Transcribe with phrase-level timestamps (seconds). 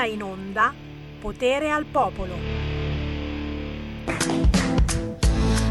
[0.00, 0.72] ora in onda
[1.20, 2.34] Potere al Popolo.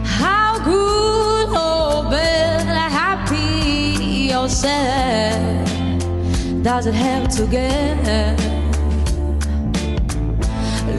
[0.03, 5.67] How good or bad, happy or sad
[6.61, 8.37] does it have to get?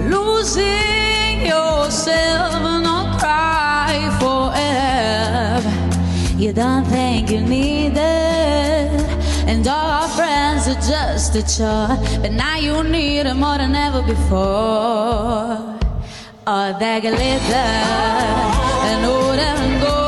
[0.08, 5.70] Losing yourself, not cry forever.
[6.36, 8.90] You don't think you need it,
[9.46, 9.99] and all
[10.70, 11.96] are just a chore.
[12.22, 15.78] But now you need it more than ever before.
[16.46, 17.68] A bag of leather,
[18.90, 19.99] an old and gold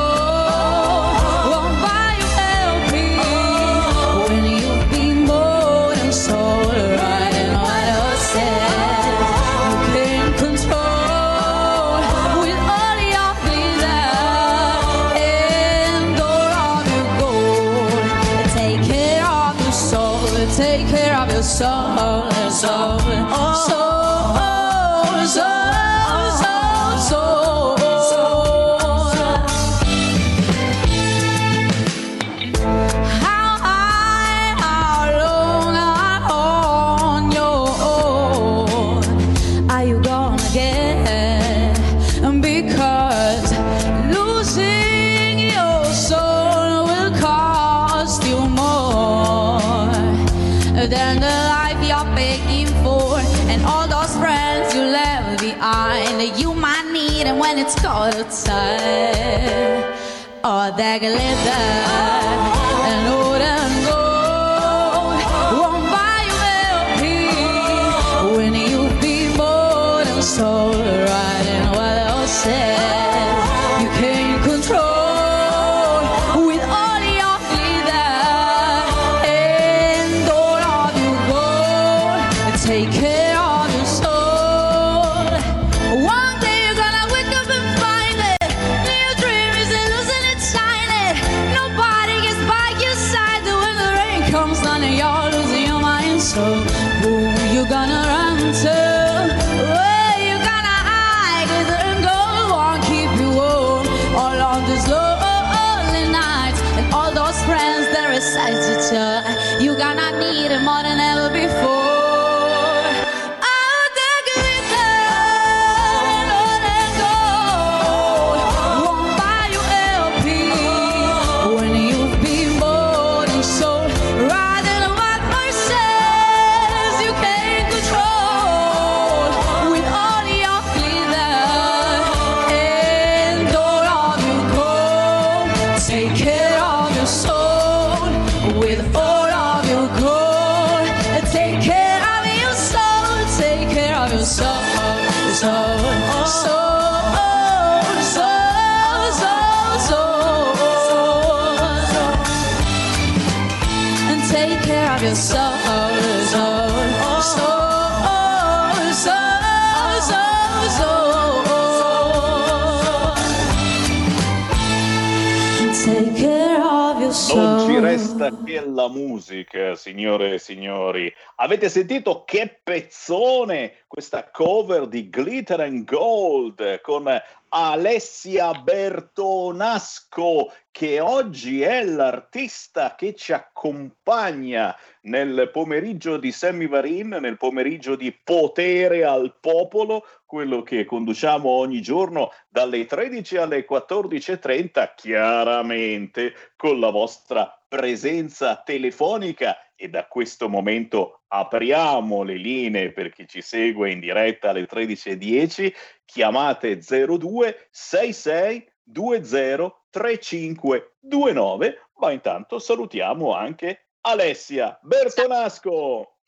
[169.23, 171.13] la musica, signore e signori.
[171.37, 177.09] Avete sentito che pezzone questa cover di Glitter and Gold con
[177.49, 187.97] Alessia Bertonasco, che oggi è l'artista che ci accompagna nel pomeriggio di Semivarin, nel pomeriggio
[187.97, 196.79] di Potere al Popolo, quello che conduciamo ogni giorno dalle 13 alle 14.30, chiaramente con
[196.79, 199.57] la vostra presenza telefonica.
[199.75, 205.73] E da questo momento apriamo le linee per chi ci segue in diretta alle 13.10,
[206.05, 216.19] chiamate 02 66 20 3529, ma intanto salutiamo anche Alessia Bertonasco.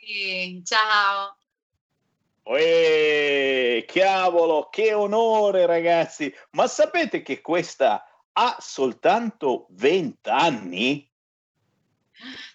[0.65, 1.37] Ciao.
[2.45, 6.33] Uè, cavolo, che onore ragazzi!
[6.51, 11.11] Ma sapete che questa ha soltanto 20 anni?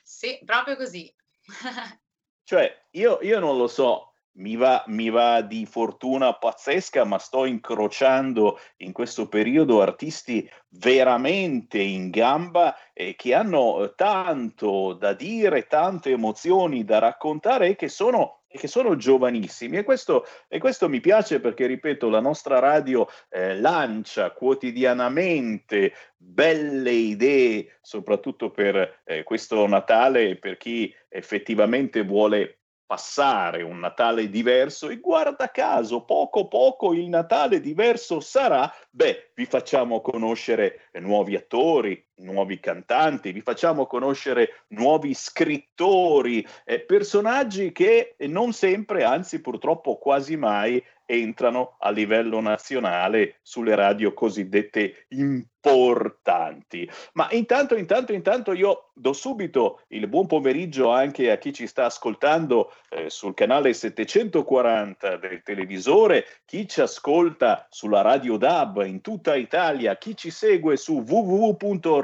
[0.03, 1.13] Sì, proprio così.
[2.49, 4.08] Cioè, io, io non lo so,
[4.39, 11.79] mi va, mi va di fortuna pazzesca, ma sto incrociando in questo periodo artisti veramente
[11.79, 17.89] in gamba e che hanno eh, tanto da dire, tante emozioni da raccontare e che
[17.89, 19.77] sono, che sono giovanissimi.
[19.77, 26.91] E questo, e questo mi piace perché, ripeto, la nostra radio eh, lancia quotidianamente belle
[26.91, 32.58] idee, soprattutto per eh, questo Natale e per chi effettivamente vuole
[32.89, 39.45] passare un Natale diverso e guarda caso, poco poco il Natale diverso sarà, beh, vi
[39.45, 48.53] facciamo conoscere nuovi attori, nuovi cantanti, vi facciamo conoscere nuovi scrittori, eh, personaggi che non
[48.53, 56.87] sempre, anzi purtroppo quasi mai, entrano a livello nazionale sulle radio cosiddette importanti.
[57.13, 61.85] Ma intanto, intanto, intanto io do subito il buon pomeriggio anche a chi ci sta
[61.85, 69.35] ascoltando eh, sul canale 740 del televisore, chi ci ascolta sulla radio DAB in tutta
[69.35, 71.01] Italia, chi ci segue su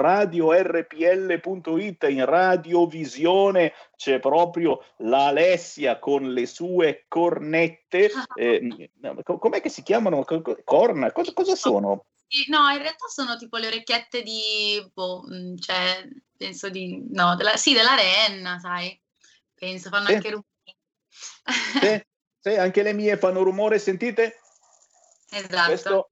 [0.06, 8.12] www.radiorpl.it in radiovisione c'è proprio l'Alessia con le sue cornette.
[8.36, 8.92] Eh,
[9.24, 10.24] com'è che si chiamano?
[10.64, 11.12] Corna?
[11.12, 12.06] Cosa, cosa sono?
[12.48, 17.56] no, in realtà sono tipo le orecchiette di, boh, mm, cioè, penso di, no, della,
[17.56, 19.00] sì, della renna, sai,
[19.54, 20.14] penso, fanno sì.
[20.14, 20.46] anche rumore.
[21.80, 22.04] sì,
[22.50, 24.40] sì, anche le mie fanno rumore, sentite?
[25.30, 25.66] Esatto.
[25.66, 26.10] Questo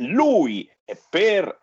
[0.00, 0.68] lui
[1.08, 1.60] per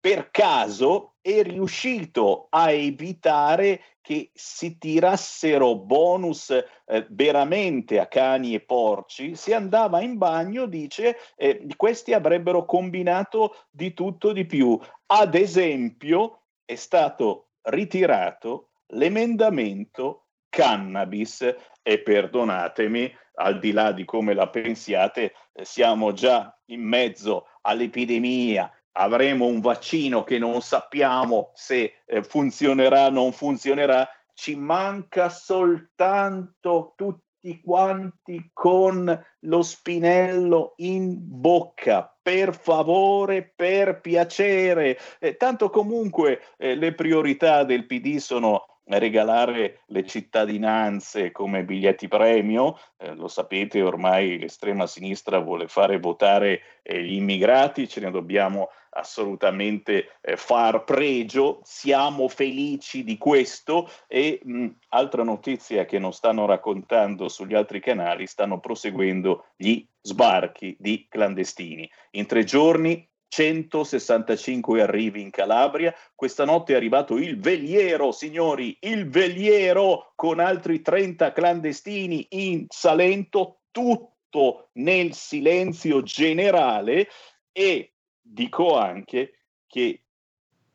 [0.00, 8.60] per caso è riuscito a evitare che si tirassero bonus eh, veramente a cani e
[8.60, 14.78] porci, si andava in bagno, dice, eh, questi avrebbero combinato di tutto di più.
[15.06, 21.40] Ad esempio, è stato ritirato l'emendamento cannabis
[21.82, 28.70] e perdonatemi, al di là di come la pensiate, eh, siamo già in mezzo all'epidemia
[28.96, 36.94] avremo un vaccino che non sappiamo se eh, funzionerà o non funzionerà, ci manca soltanto
[36.96, 42.08] tutti quanti con lo spinello in bocca.
[42.22, 44.98] Per favore, per piacere.
[45.18, 52.78] Eh, tanto comunque eh, le priorità del PD sono regalare le cittadinanze come biglietti premio,
[52.98, 58.68] eh, lo sapete ormai l'estrema sinistra vuole fare votare eh, gli immigrati, ce ne dobbiamo
[58.90, 66.46] assolutamente eh, far pregio, siamo felici di questo e mh, altra notizia che non stanno
[66.46, 71.90] raccontando sugli altri canali, stanno proseguendo gli sbarchi di clandestini.
[72.12, 75.92] In tre giorni 165 arrivi in Calabria.
[76.14, 83.62] Questa notte è arrivato il veliero, signori, il veliero con altri 30 clandestini in Salento,
[83.72, 87.08] tutto nel silenzio generale
[87.50, 90.04] e dico anche che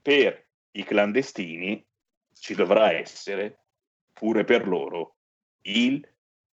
[0.01, 1.81] per i clandestini
[2.37, 3.67] ci dovrà essere
[4.11, 5.15] pure per loro
[5.61, 6.05] il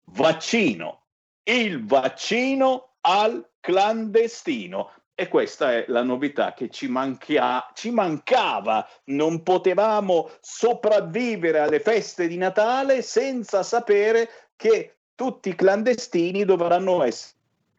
[0.08, 1.06] vaccino,
[1.44, 4.90] il vaccino al clandestino.
[5.16, 8.85] E questa è la novità che ci, manchia, ci, mancava.
[9.04, 17.33] Non potevamo sopravvivere alle feste di Natale senza sapere che tutti i clandestini dovranno essere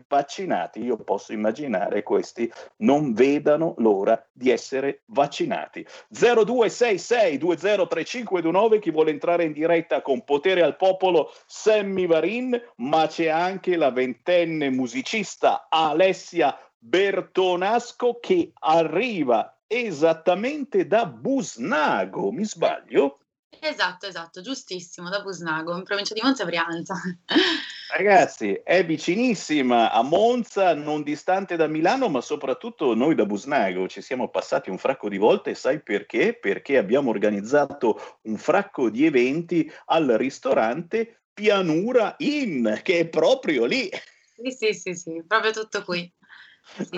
[0.08, 0.82] vaccinati.
[0.84, 5.86] Io posso immaginare questi non vedano l'ora di essere vaccinati.
[6.14, 13.76] 0266203529 chi vuole entrare in diretta con potere al popolo Sammy Varin, ma c'è anche
[13.76, 23.22] la ventenne musicista Alessia Bertonasco che arriva esattamente da Busnago, mi sbaglio?
[23.60, 26.94] Esatto, esatto, giustissimo, da Busnago, in provincia di Monza Brianza.
[27.98, 34.02] Ragazzi, è vicinissima a Monza, non distante da Milano, ma soprattutto noi da Busnago ci
[34.02, 36.36] siamo passati un fracco di volte, sai perché?
[36.36, 43.90] Perché abbiamo organizzato un fracco di eventi al ristorante Pianura Inn, che è proprio lì.
[44.36, 46.14] Sì, sì, sì, sì, proprio tutto qui.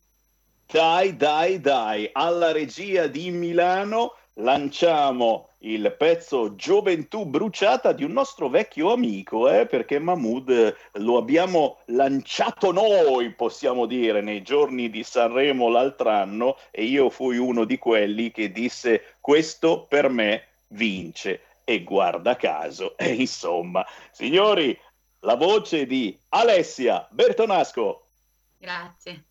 [0.66, 8.50] Dai, dai, dai, alla regia di Milano lanciamo il pezzo Gioventù bruciata di un nostro
[8.50, 15.68] vecchio amico, eh, perché Mahmood lo abbiamo lanciato noi, possiamo dire, nei giorni di Sanremo
[15.68, 21.82] l'altro anno e io fui uno di quelli che disse questo per me vince e
[21.82, 24.78] guarda caso, e insomma, signori,
[25.20, 28.06] la voce di Alessia Bertonasco.
[28.58, 29.24] Grazie.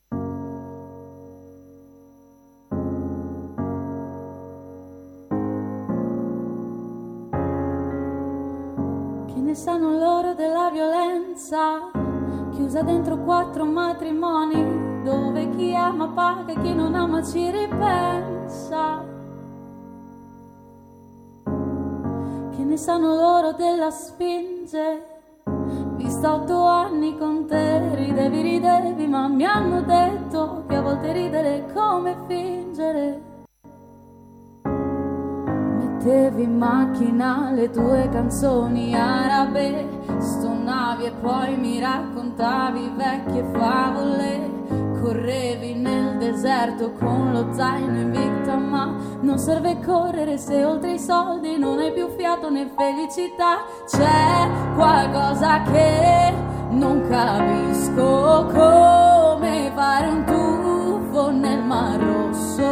[9.27, 11.91] Che ne sanno loro della violenza?
[12.53, 19.04] Chiusa dentro quattro matrimoni, dove chi ama paga e chi non ama ci ripensa.
[22.65, 25.13] Ne sanno loro della spinge?
[25.95, 31.65] Vista otto anni con te, ridevi, ridevi, ma mi hanno detto che a volte ridere
[31.65, 33.21] è come fingere.
[35.77, 44.54] Mettevi in macchina le tue canzoni arabe, stonavi e poi mi raccontavi vecchie favole.
[45.05, 50.99] Correvi nel deserto con lo zaino in vita, ma non serve correre se oltre i
[50.99, 53.65] soldi non hai più fiato né felicità.
[53.85, 56.33] C'è qualcosa che
[56.71, 62.63] non capisco come fare un tuffo nel mar rosso.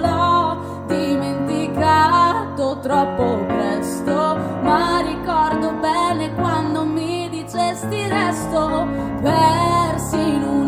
[0.00, 8.86] L'ho dimenticato troppo presto, ma ricordo bene quando mi dicesti resto
[9.20, 10.61] persi in una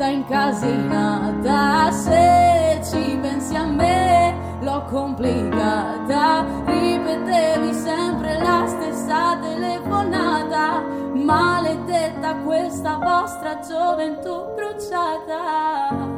[0.00, 1.90] vita incasinata.
[1.92, 6.46] Se ci pensi a me, l'ho complicata.
[6.64, 10.82] Ripetevi sempre la stessa telefonata.
[11.12, 16.08] Maledetta questa vostra gioventù bruciata.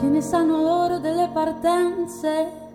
[0.00, 2.66] Che ne sanno loro delle partenze?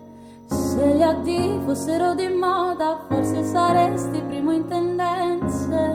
[0.46, 5.93] Se gli addii fossero di moda, forse saresti primo in tendenze.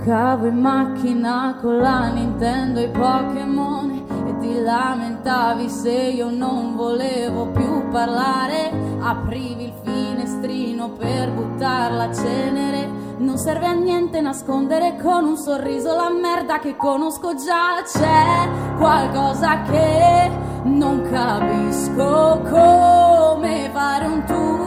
[0.00, 6.74] Giocavo in macchina con la Nintendo e i Pokémon e ti lamentavi se io non
[6.74, 8.72] volevo più parlare.
[8.98, 12.88] Aprivi il finestrino per buttar la cenere.
[13.18, 17.82] Non serve a niente nascondere con un sorriso la merda che conosco già.
[17.84, 20.30] C'è qualcosa che
[20.62, 24.59] non capisco come fare un tuffo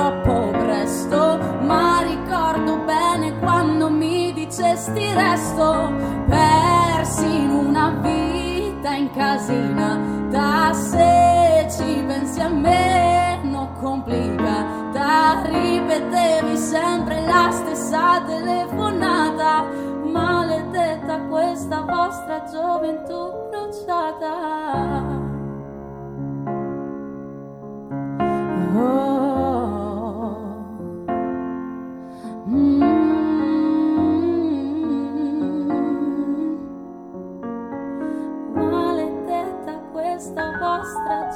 [0.00, 5.92] troppo presto, ma ricordo bene quando mi dicesti resto
[6.26, 10.72] persi in una vita incasinata.
[10.72, 15.42] Se ci pensi a me, non complicata.
[15.44, 19.66] Ripetevi sempre la stessa telefonata.
[20.04, 24.78] Maledetta questa vostra gioventù bruciata.
[28.72, 29.29] Maledetta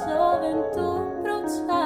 [0.05, 1.84] gioventù bruciata.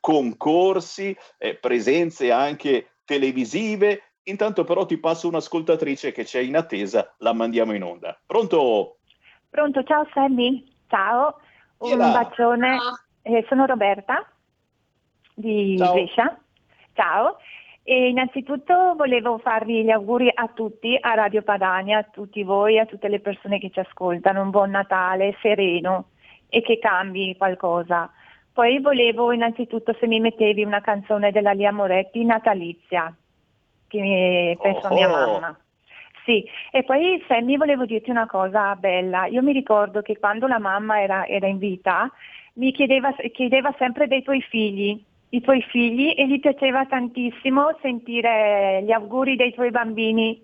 [0.00, 4.14] concorsi, eh, presenze anche televisive.
[4.24, 8.20] Intanto però ti passo un'ascoltatrice che c'è in attesa, la mandiamo in onda.
[8.26, 8.97] Pronto?
[9.50, 11.38] Pronto, ciao Sammy, ciao,
[11.78, 12.12] un Gliela.
[12.12, 12.76] bacione,
[13.22, 14.26] Eh, sono Roberta
[15.34, 15.92] di Ciao.
[15.92, 16.38] Brescia,
[16.94, 17.36] ciao.
[17.82, 22.86] E innanzitutto volevo farvi gli auguri a tutti, a Radio Padania, a tutti voi, a
[22.86, 26.10] tutte le persone che ci ascoltano, un buon Natale sereno
[26.48, 28.10] e che cambi qualcosa.
[28.52, 33.14] Poi volevo innanzitutto se mi mettevi una canzone della Lia Moretti, Natalizia,
[33.88, 35.32] che mi- penso a mia Oh.
[35.40, 35.58] mamma.
[36.28, 39.24] Sì, e poi Sammy volevo dirti una cosa bella.
[39.24, 42.12] Io mi ricordo che quando la mamma era, era in vita
[42.54, 48.82] mi chiedeva, chiedeva sempre dei tuoi figli, i tuoi figli e gli piaceva tantissimo sentire
[48.84, 50.38] gli auguri dei tuoi bambini.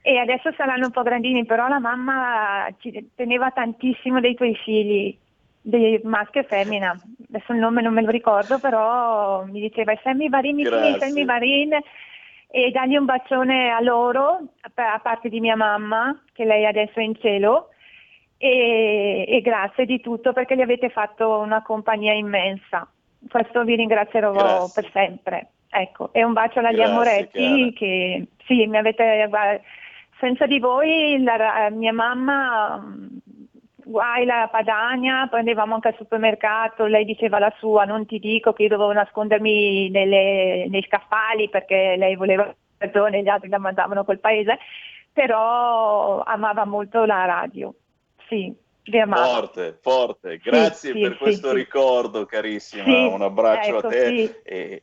[0.00, 5.18] E adesso saranno un po' grandini, però la mamma ci teneva tantissimo dei tuoi figli,
[5.60, 6.96] dei maschio e femmina.
[7.30, 11.80] Adesso il nome non me lo ricordo, però mi diceva Sammy Varin, mi Sammy Varin
[12.56, 17.02] e dagli un bacione a loro, a parte di mia mamma, che lei adesso è
[17.02, 17.70] in cielo,
[18.36, 22.86] e, e grazie di tutto perché gli avete fatto una compagnia immensa.
[23.28, 24.82] Questo vi ringrazierò Grazie.
[24.82, 25.48] per sempre.
[25.68, 27.72] Ecco, e un bacio alla Lia Grazie, Moretti Chiara.
[27.74, 29.62] che sì, mi avete
[30.20, 33.16] senza di voi la, mia mamma mm,
[33.84, 38.52] guai la Padania, poi andavamo anche al supermercato, lei diceva la sua, non ti dico
[38.52, 44.04] che io dovevo nascondermi nelle- nei scaffali perché lei voleva perdone, gli altri la mandavano
[44.04, 44.58] quel paese,
[45.12, 47.74] però amava molto la radio.
[48.28, 48.54] Sì.
[48.86, 50.38] Forte, forte.
[50.38, 51.54] Grazie sì, per sì, questo sì.
[51.54, 53.06] ricordo, carissima.
[53.08, 54.34] Un abbraccio ecco, a te sì.
[54.42, 54.82] e,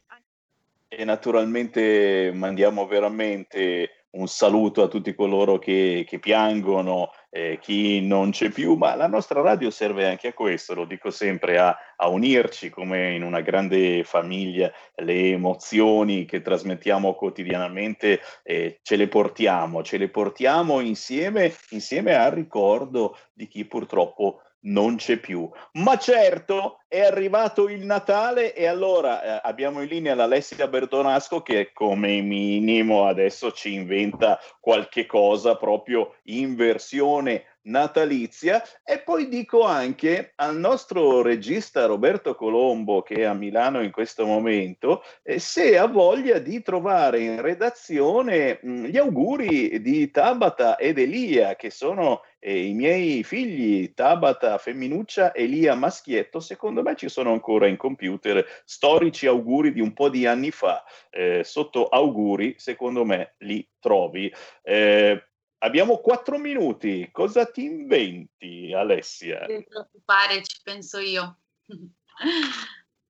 [0.88, 8.32] e naturalmente mandiamo veramente un saluto a tutti coloro che, che piangono, eh, chi non
[8.32, 12.10] c'è più, ma la nostra radio serve anche a questo, lo dico sempre, a, a
[12.10, 19.82] unirci come in una grande famiglia, le emozioni che trasmettiamo quotidianamente eh, ce le portiamo,
[19.82, 25.50] ce le portiamo insieme, insieme al ricordo di chi purtroppo non c'è più.
[25.74, 31.72] Ma certo è arrivato il Natale e allora eh, abbiamo in linea l'Alessia Bertonasco che
[31.74, 38.64] come minimo adesso ci inventa qualche cosa proprio in versione natalizia.
[38.84, 44.26] E poi dico anche al nostro regista Roberto Colombo che è a Milano in questo
[44.26, 50.98] momento eh, se ha voglia di trovare in redazione mh, gli auguri di Tabata ed
[50.98, 56.40] Elia che sono eh, i miei figli Tabata femminuccia Elia maschietto.
[56.40, 60.84] Secondo me ci sono ancora in computer storici auguri di un po' di anni fa
[61.10, 64.32] eh, sotto auguri secondo me li trovi.
[64.64, 65.31] Eh,
[65.64, 69.46] Abbiamo quattro minuti, cosa ti inventi Alessia?
[69.48, 71.38] Non preoccupare, ci penso io.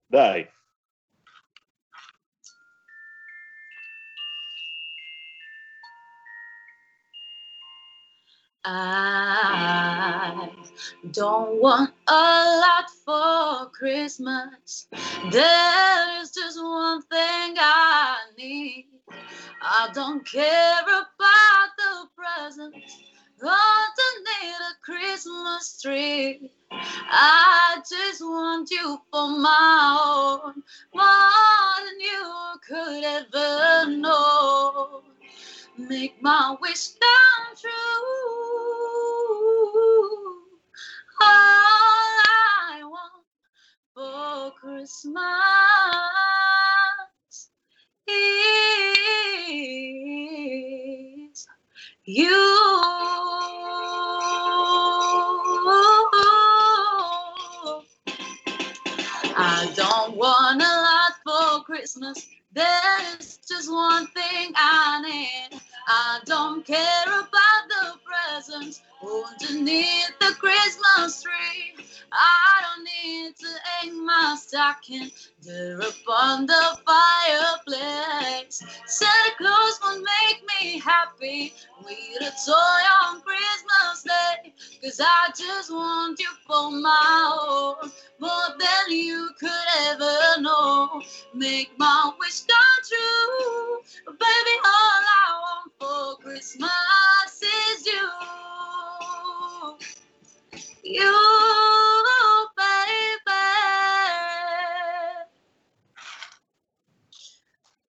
[0.06, 0.46] Dai.
[8.66, 10.50] I
[11.04, 14.90] don't want a lot for Christmas.
[15.32, 18.88] There is just one thing I need.
[19.62, 22.41] I don't care about the presents
[23.44, 26.52] underneath a Christmas tree.
[26.72, 35.04] I just want you for my own, more than you could ever know.
[35.78, 37.72] Make my wish come true.
[41.22, 43.26] All I want
[43.94, 45.22] for Christmas
[48.08, 48.32] is
[52.06, 52.28] you.
[59.34, 62.28] I don't want a lot for Christmas.
[62.54, 65.60] There's just one thing I need.
[65.88, 71.81] I don't care about the presents underneath the Christmas tree.
[72.12, 75.12] I don't need to hang my stocking
[75.44, 78.64] there upon the fireplace.
[78.86, 81.54] Santa Claus won't make me happy
[81.86, 84.54] with a toy on Christmas Day.
[84.84, 89.50] Cause I just want you for my own, more than you could
[89.90, 91.02] ever know.
[91.34, 93.82] Make my wish come true.
[94.20, 98.10] Baby, all I want for Christmas is you.
[100.84, 101.04] You,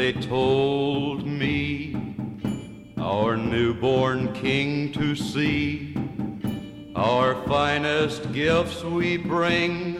[0.00, 1.94] They told me,
[2.96, 5.94] our newborn king to see.
[6.96, 9.98] Our finest gifts we bring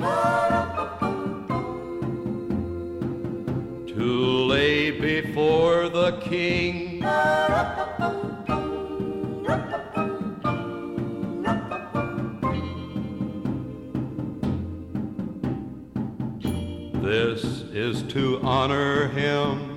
[3.88, 4.10] to
[4.48, 7.00] lay before the king.
[17.02, 19.69] This is to honor him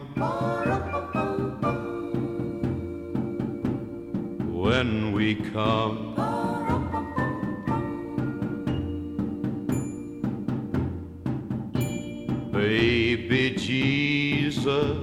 [4.51, 6.13] when we come.
[12.51, 14.97] Baby Jesus,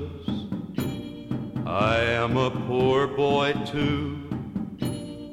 [1.66, 4.18] I am a poor boy too.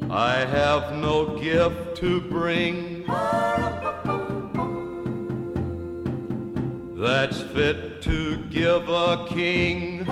[0.09, 3.05] I have no gift to bring
[6.97, 10.05] that's fit to give a king.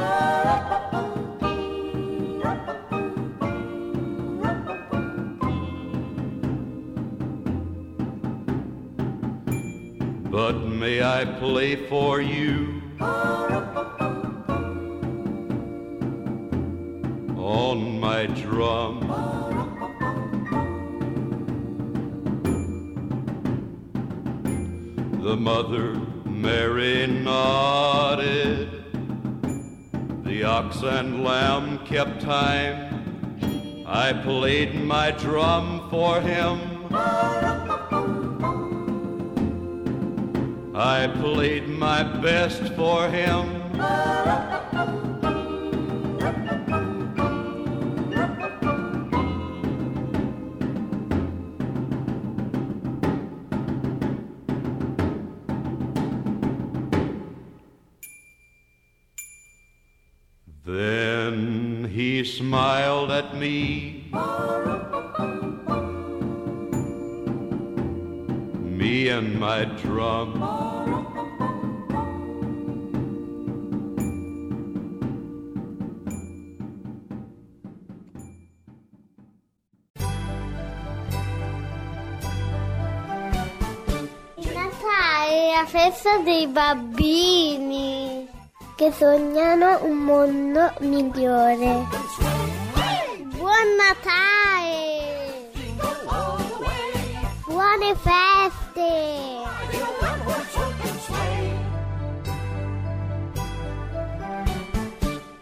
[10.30, 12.82] But may I play for you
[17.38, 19.00] on my drum?
[25.24, 26.05] The mother
[26.46, 28.70] Mary nodded.
[30.24, 33.84] The ox and lamb kept time.
[33.88, 36.60] I played my drum for him.
[40.76, 43.55] I played my best for him.
[86.56, 88.26] Bambini
[88.78, 91.86] che sognano un mondo migliore.
[93.36, 95.52] Buon Natale!
[97.46, 99.44] Buone feste!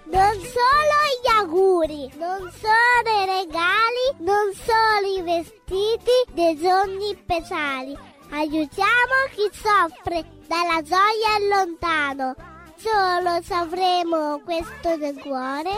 [0.06, 7.96] Non solo gli auguri, non solo i regali, non solo i vestiti dei sogni speciali.
[8.32, 12.36] Aiutiamo chi soffre dalla gioia lontano.
[12.78, 15.72] Solo se avremo questo nel cuore,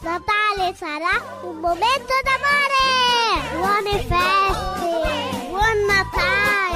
[0.00, 3.56] Natale sarà un momento d'amore!
[3.56, 5.48] Buone feste!
[5.48, 6.67] Buon Natale!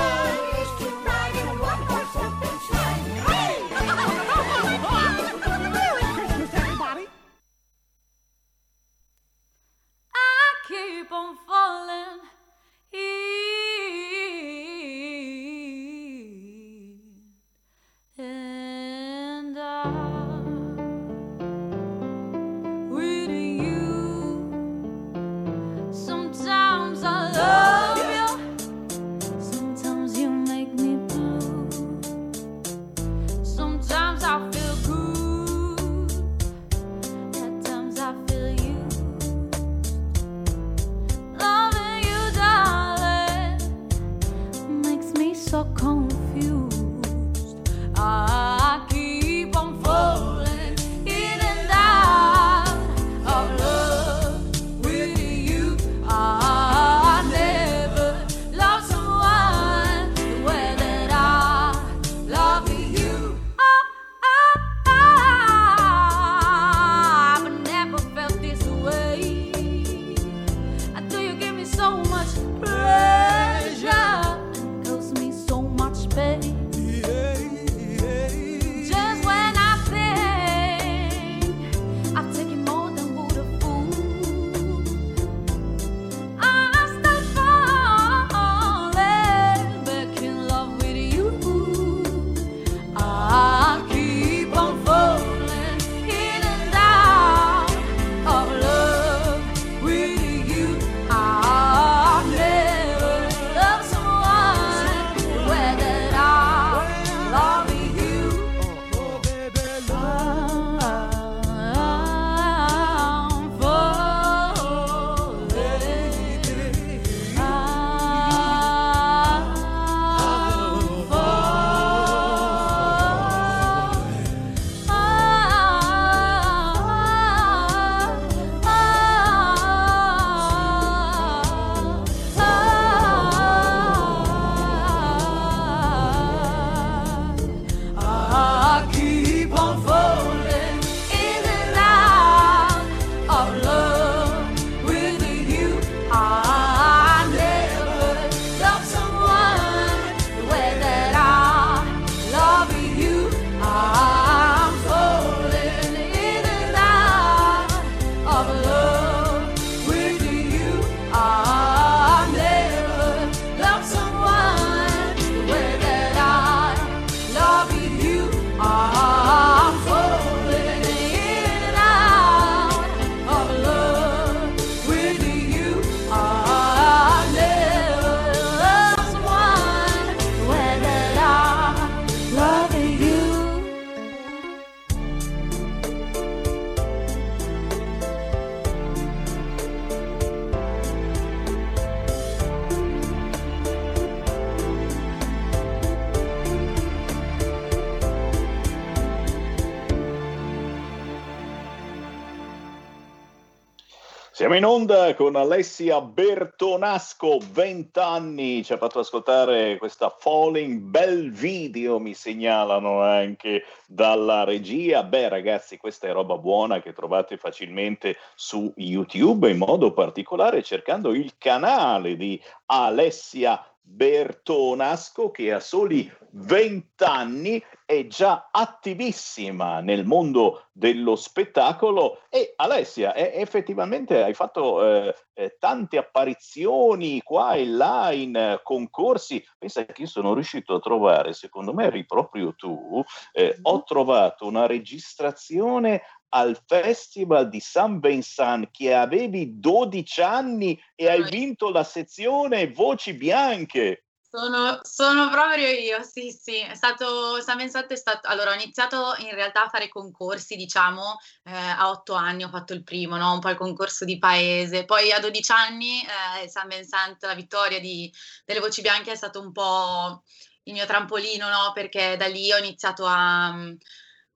[204.52, 211.32] Siamo in onda con Alessia Bertonasco, 20 anni, ci ha fatto ascoltare questa Falling, bel
[211.32, 215.04] video mi segnalano anche dalla regia.
[215.04, 221.14] Beh ragazzi, questa è roba buona che trovate facilmente su YouTube, in modo particolare cercando
[221.14, 230.68] il canale di Alessia Bertonasco che a soli 20 anni è già attivissima nel mondo
[230.72, 232.22] dello spettacolo.
[232.30, 238.60] E Alessia, è, effettivamente hai fatto eh, eh, tante apparizioni qua e là in eh,
[238.62, 243.02] concorsi, pensa che io sono riuscito a trovare, secondo me eri proprio tu,
[243.32, 246.02] eh, ho trovato una registrazione
[246.34, 253.14] al Festival di San Vincent che avevi 12 anni e hai vinto la sezione Voci
[253.14, 254.04] Bianche.
[254.34, 256.56] Sono, sono, proprio io, sì, sì.
[256.56, 261.18] È stato, San Vincent è stato, allora ho iniziato in realtà a fare concorsi, diciamo,
[261.44, 263.34] eh, a otto anni ho fatto il primo, no?
[263.34, 267.78] un po' il concorso di paese, poi a 12 anni eh, San Vincent, la vittoria
[267.78, 268.10] di,
[268.46, 270.22] delle Voci Bianche è stato un po'
[270.62, 271.72] il mio trampolino, no?
[271.74, 273.54] Perché da lì ho iniziato a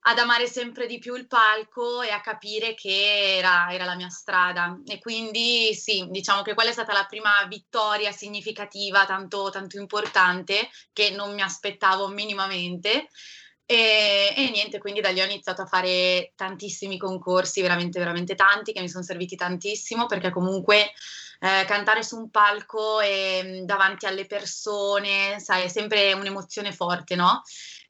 [0.09, 4.07] ad amare sempre di più il palco e a capire che era, era, la mia
[4.07, 4.79] strada.
[4.85, 10.69] E quindi sì, diciamo che quella è stata la prima vittoria significativa, tanto, tanto importante,
[10.93, 13.09] che non mi aspettavo minimamente.
[13.65, 18.71] E, e, niente, quindi da lì ho iniziato a fare tantissimi concorsi, veramente, veramente tanti,
[18.71, 20.93] che mi sono serviti tantissimo, perché comunque
[21.39, 27.41] eh, cantare su un palco e davanti alle persone, sai, è sempre un'emozione forte, no?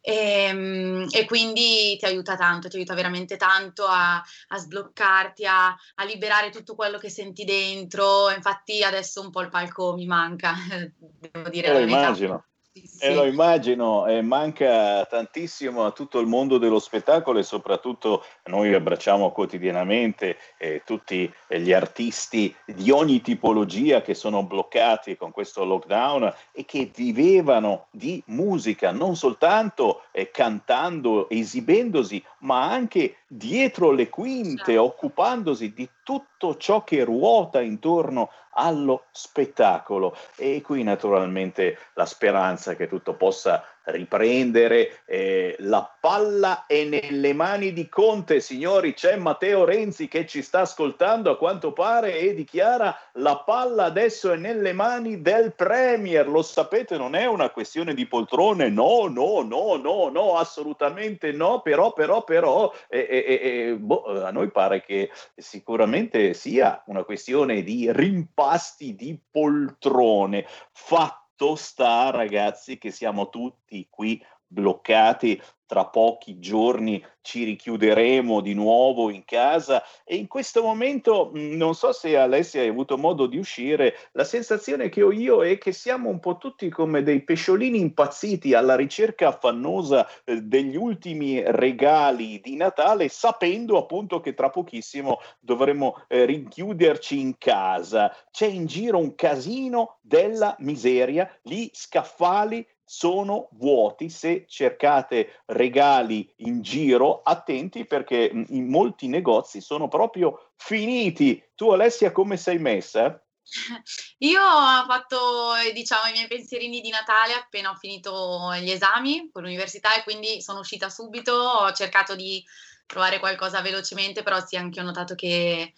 [0.08, 5.67] E, ehm, e, quindi ti aiuta tanto, ti aiuta veramente tanto a, a sbloccarti, a,
[5.67, 8.30] a, liberare tutto quello che senti dentro.
[8.30, 10.54] Infatti adesso un po' il palco mi manca,
[10.98, 11.67] devo dire.
[11.67, 12.46] Eh, lo immagino.
[12.86, 13.04] Sì.
[13.04, 18.73] E lo immagino, eh, manca tantissimo a tutto il mondo dello spettacolo e soprattutto noi
[18.73, 26.34] abbracciamo quotidianamente eh, tutti gli artisti di ogni tipologia che sono bloccati con questo lockdown
[26.52, 34.73] e che vivevano di musica, non soltanto eh, cantando, esibendosi, ma anche dietro le quinte,
[34.73, 34.84] certo.
[34.84, 40.15] occupandosi di tutto ciò che ruota intorno allo spettacolo.
[40.37, 45.02] E qui naturalmente la speranza che tutto possa riprendere.
[45.06, 48.94] Eh, la palla è nelle mani di Conte, signori.
[48.94, 54.31] C'è Matteo Renzi che ci sta ascoltando a quanto pare e dichiara la palla adesso
[54.31, 56.27] è nelle mani del Premier.
[56.27, 58.69] Lo sapete, non è una questione di poltrone.
[58.69, 61.62] No, no, no, no, no, assolutamente no.
[61.62, 67.63] Però, però, però, eh, eh, eh boh, a noi pare che sicuramente sia una questione
[67.63, 70.46] di rimpasti di poltrone.
[70.71, 78.54] Fatto fatto sta, ragazzi, che siamo tutti qui bloccati tra pochi giorni ci richiuderemo di
[78.54, 83.37] nuovo in casa e in questo momento non so se Alessia hai avuto modo di
[83.37, 87.79] uscire, la sensazione che ho io è che siamo un po' tutti come dei pesciolini
[87.79, 95.19] impazziti alla ricerca affannosa eh, degli ultimi regali di Natale, sapendo appunto che tra pochissimo
[95.41, 98.15] dovremo eh, rinchiuderci in casa.
[98.31, 104.10] C'è in giro un casino della miseria, gli scaffali sono vuoti.
[104.10, 111.44] Se cercate regali in giro attenti perché in molti negozi sono proprio finiti.
[111.54, 113.21] Tu Alessia come sei messa?
[114.19, 119.44] Io ho fatto diciamo i miei pensierini di Natale appena ho finito gli esami con
[119.44, 121.33] l'università e quindi sono uscita subito.
[121.33, 122.44] Ho cercato di
[122.85, 125.73] trovare qualcosa velocemente però sì anche ho notato che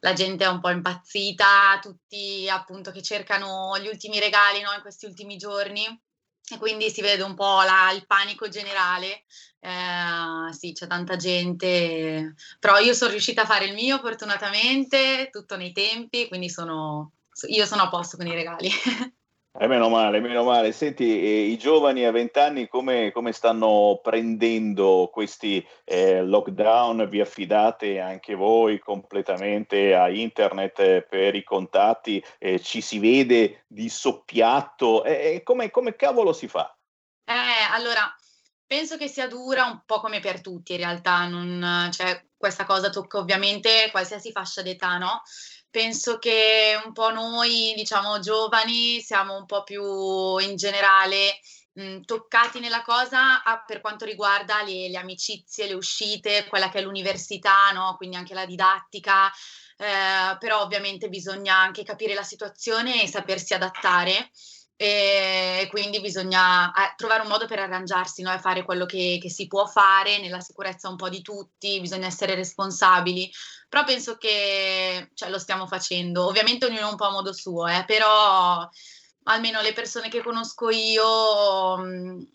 [0.00, 4.80] la gente è un po' impazzita, tutti appunto che cercano gli ultimi regali no, in
[4.80, 5.84] questi ultimi giorni
[6.48, 9.24] e quindi si vede un po' la, il panico generale.
[9.60, 15.56] Eh, sì, c'è tanta gente, però io sono riuscita a fare il mio fortunatamente, tutto
[15.56, 17.12] nei tempi, quindi sono,
[17.48, 18.70] io sono a posto con i regali.
[19.62, 20.72] Eh, meno male, meno male.
[20.72, 27.06] Senti, eh, i giovani a vent'anni come, come, stanno prendendo questi eh, lockdown?
[27.06, 32.24] Vi affidate anche voi completamente a internet eh, per i contatti?
[32.38, 35.04] Eh, ci si vede di soppiatto?
[35.04, 36.74] Eh, come, come cavolo si fa?
[37.70, 38.10] allora,
[38.66, 41.26] penso che sia dura un po' come per tutti in realtà.
[41.26, 45.20] Non, cioè, questa cosa tocca ovviamente qualsiasi fascia d'età, no?
[45.70, 51.38] penso che un po' noi, diciamo, giovani, siamo un po' più in generale
[51.74, 56.78] mh, toccati nella cosa a, per quanto riguarda le, le, amicizie, le uscite, quella che
[56.78, 57.94] è l'università, no?
[57.96, 59.30] quindi anche la didattica,
[59.76, 64.30] eh, però ovviamente bisogna anche capire la situazione e sapersi adattare.
[64.82, 68.32] E quindi bisogna eh, trovare un modo per arrangiarsi no?
[68.32, 72.06] e fare quello che, che, si può fare nella sicurezza un po' di tutti, bisogna
[72.06, 73.30] essere responsabili,
[73.68, 77.84] però penso che cioè, lo stiamo facendo, ovviamente ognuno un po' a modo suo, eh,
[77.86, 78.66] però
[79.24, 82.28] almeno le persone che conosco io mh,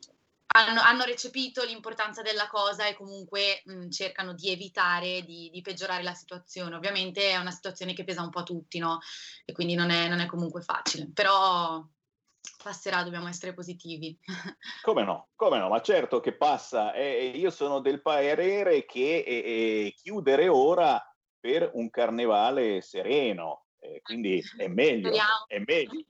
[0.54, 6.04] hanno, hanno, recepito l'importanza della cosa e comunque mh, cercano di evitare di, di, peggiorare
[6.04, 6.76] la situazione.
[6.76, 9.00] Ovviamente è una situazione che pesa un po' a tutti, no?
[9.46, 11.84] E quindi non è, non è comunque facile, però
[12.62, 14.18] passerà, dobbiamo essere positivi.
[14.84, 16.94] Come no, come no, ma certo che passa.
[16.94, 19.36] E io sono del parere che e,
[19.88, 21.02] e chiudere ora
[21.40, 25.46] per un carnevale sereno, eh, quindi è meglio, Speriamo.
[25.48, 26.06] è meglio.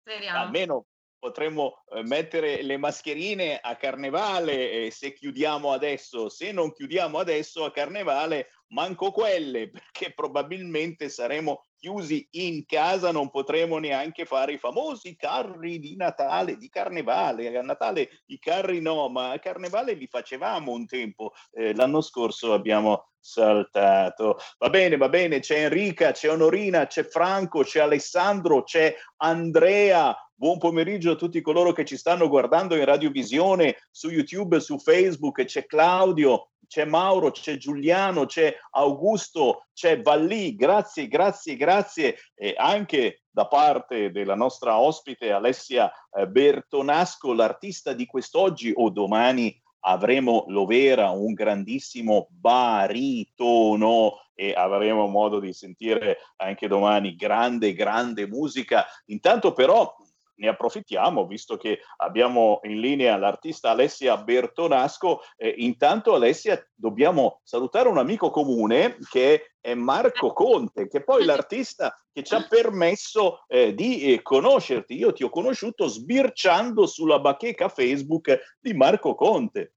[0.00, 0.38] Speriamo.
[0.38, 0.86] Almeno
[1.18, 7.64] potremmo eh, mettere le mascherine a carnevale eh, se chiudiamo adesso, se non chiudiamo adesso
[7.64, 14.58] a carnevale manco quelle perché probabilmente saremo chiusi in casa, non potremo neanche fare i
[14.58, 17.56] famosi carri di Natale, di Carnevale.
[17.56, 21.32] A Natale i carri no, ma a Carnevale li facevamo un tempo.
[21.52, 24.38] Eh, l'anno scorso abbiamo saltato.
[24.58, 30.16] Va bene, va bene, c'è Enrica, c'è Onorina, c'è Franco, c'è Alessandro, c'è Andrea.
[30.40, 35.42] Buon pomeriggio a tutti coloro che ci stanno guardando in radiovisione, su YouTube, su Facebook,
[35.44, 43.22] c'è Claudio, c'è Mauro, c'è Giuliano, c'è Augusto, c'è Vallì, grazie, grazie, grazie e anche
[43.28, 51.10] da parte della nostra ospite Alessia eh, Bertonasco, l'artista di quest'oggi o domani avremo Lovera,
[51.10, 58.86] un grandissimo baritono e avremo modo di sentire anche domani grande, grande musica.
[59.06, 59.92] Intanto però
[60.38, 65.22] ne approfittiamo, visto che abbiamo in linea l'artista Alessia Bertonasco.
[65.36, 71.24] Eh, intanto, Alessia, dobbiamo salutare un amico comune che è Marco Conte, che è poi
[71.26, 74.94] l'artista che ci ha permesso eh, di eh, conoscerti.
[74.94, 79.74] Io ti ho conosciuto sbirciando sulla bacheca Facebook di Marco Conte.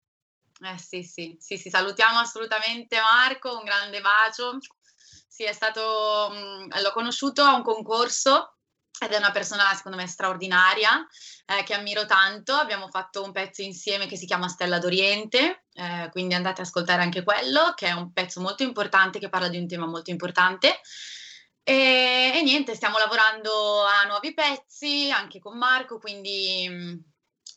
[0.63, 4.59] Eh sì, sì, sì, sì, salutiamo assolutamente Marco, un grande bacio.
[5.27, 8.57] Sì, è stato, mh, mm, l'ho conosciuto a un concorso
[9.03, 11.05] ed è una persona secondo me straordinaria
[11.45, 12.53] eh, che ammiro tanto.
[12.53, 17.01] Abbiamo fatto un pezzo insieme che si chiama Stella d'Oriente, eh, quindi andate ad ascoltare
[17.01, 20.81] anche quello, che è un pezzo molto importante che parla di un tema molto importante.
[21.63, 26.93] E, e niente, stiamo lavorando a nuovi pezzi anche con Marco, quindi mm,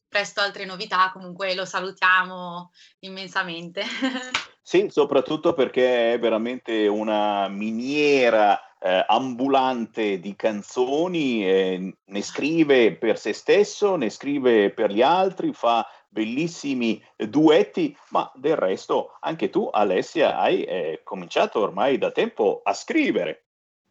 [0.09, 2.71] presto altre novità, comunque lo salutiamo
[3.01, 3.83] immensamente.
[4.67, 13.19] Sì, soprattutto perché è veramente una miniera eh, ambulante di canzoni, eh, ne scrive per
[13.19, 19.71] se stesso, ne scrive per gli altri, fa bellissimi duetti, ma del resto anche tu
[19.73, 23.47] Alessia hai eh, cominciato ormai da tempo a scrivere.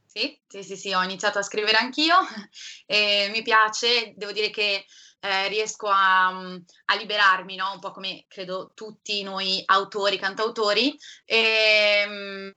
[0.06, 2.16] Sì, sì, sì, sì, ho iniziato a scrivere anch'io
[2.86, 4.86] e mi piace, devo dire che
[5.22, 7.72] eh, riesco a, mm, a liberarmi, no?
[7.74, 10.96] un po' come credo tutti noi autori, cantautori.
[11.26, 12.50] E, mm,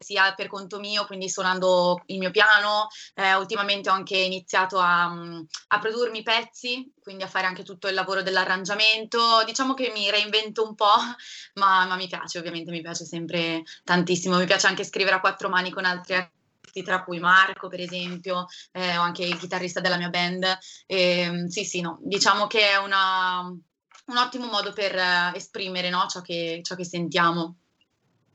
[0.00, 2.88] sia per conto mio, quindi suonando il mio piano.
[3.14, 7.86] Eh, ultimamente ho anche iniziato a, mm, a, produrmi pezzi, quindi a fare anche tutto
[7.86, 9.44] il lavoro dell'arrangiamento.
[9.44, 10.86] Diciamo che mi reinvento un po',
[11.54, 14.38] ma, ma mi piace, ovviamente mi piace sempre tantissimo.
[14.38, 18.46] Mi piace anche scrivere a quattro mani con altri artisti tra cui Marco per esempio,
[18.72, 20.44] eh, o anche il chitarrista della mia band.
[20.86, 25.90] E, ehm, sì, sì, no, diciamo che è una, un ottimo modo per eh, esprimere
[25.90, 27.56] no, ciò, che, ciò che sentiamo.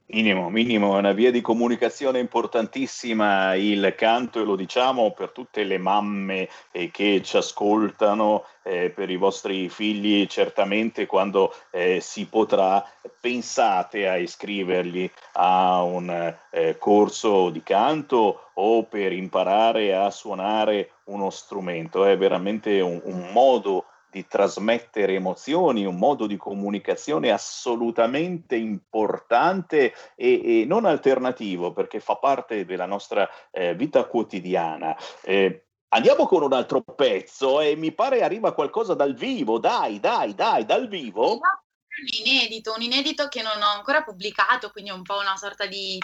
[0.08, 5.64] Minimo, minimo, è una via di comunicazione importantissima il canto e lo diciamo per tutte
[5.64, 12.28] le mamme eh, che ci ascoltano, eh, per i vostri figli certamente quando eh, si
[12.28, 12.88] potrà
[13.20, 21.32] pensate a iscriverli a un eh, corso di canto o per imparare a suonare uno
[21.32, 23.86] strumento, è veramente un, un modo
[24.16, 32.16] di trasmettere emozioni, un modo di comunicazione assolutamente importante e, e non alternativo perché fa
[32.16, 34.95] parte della nostra eh, vita quotidiana.
[35.22, 40.34] Eh, andiamo con un altro pezzo e mi pare arriva qualcosa dal vivo, dai, dai,
[40.34, 41.32] dai, dal vivo.
[41.34, 45.66] Un inedito, un inedito che non ho ancora pubblicato, quindi è un po' una sorta
[45.66, 45.99] di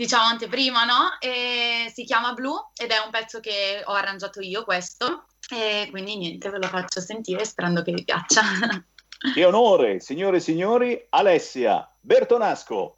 [0.00, 1.18] diciamo anteprima, no?
[1.20, 6.16] E si chiama Blue ed è un pezzo che ho arrangiato io questo e quindi
[6.16, 8.42] niente, ve lo faccio sentire sperando che vi piaccia.
[9.34, 12.96] Che onore, signore e signori, Alessia Bertonasco.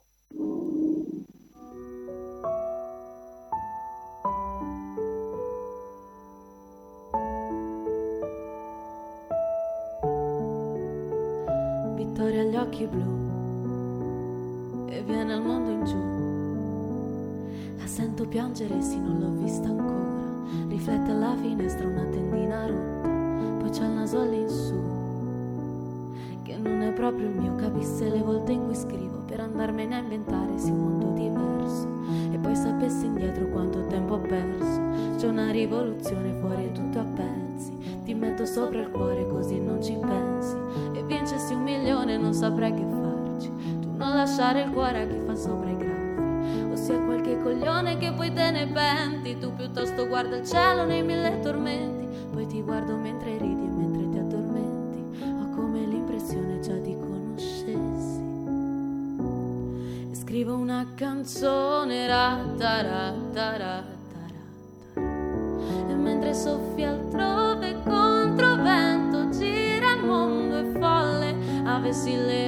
[11.97, 16.22] Vittoria agli occhi blu e viene al mondo in giù.
[17.77, 20.03] La sento piangere, sì, non l'ho vista ancora
[20.67, 23.07] Riflette alla finestra una tendina rotta,
[23.59, 24.75] poi c'è il naso all'insù.
[26.43, 29.99] Che non è proprio il mio, capisse le volte in cui scrivo per andarmene a
[29.99, 31.87] inventare sì un mondo diverso.
[32.31, 34.81] E poi sapessi indietro quanto tempo ho perso.
[35.17, 37.71] C'è una rivoluzione fuori è tutto a pezzi.
[38.03, 40.55] Ti metto sopra il cuore così non ci pensi.
[40.93, 43.51] E vincessi un milione non saprei che farci.
[43.79, 45.92] Tu non lasciare il cuore a chi fa sopra i grafi.
[46.83, 49.39] O sia qualche coglione che poi te ne penti.
[49.39, 52.05] Tu piuttosto guarda il cielo nei mille tormenti.
[52.29, 55.23] Poi ti guardo mentre ridi e mentre ti addormenti.
[55.23, 58.19] Ho come l'impressione già ti conoscessi.
[60.11, 63.85] E scrivo una canzone ratta.
[64.93, 71.33] E mentre soffia altrove contro vento gira il mondo è folle.
[71.63, 72.42] Avessi le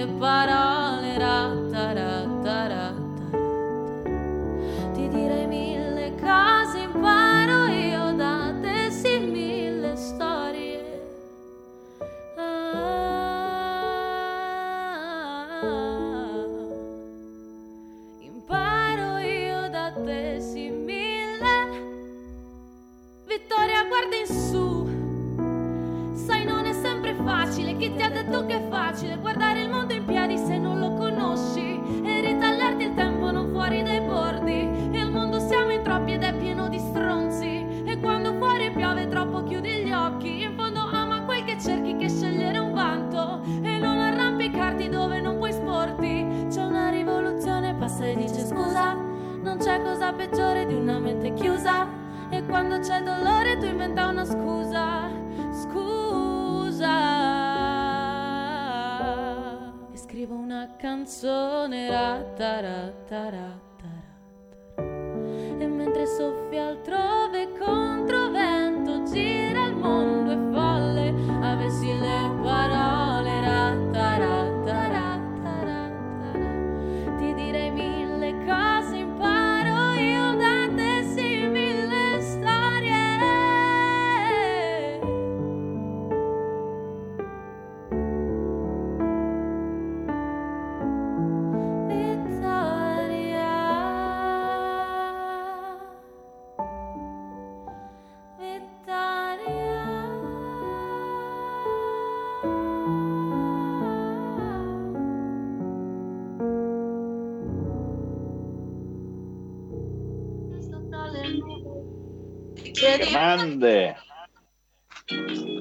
[112.98, 113.98] Grande,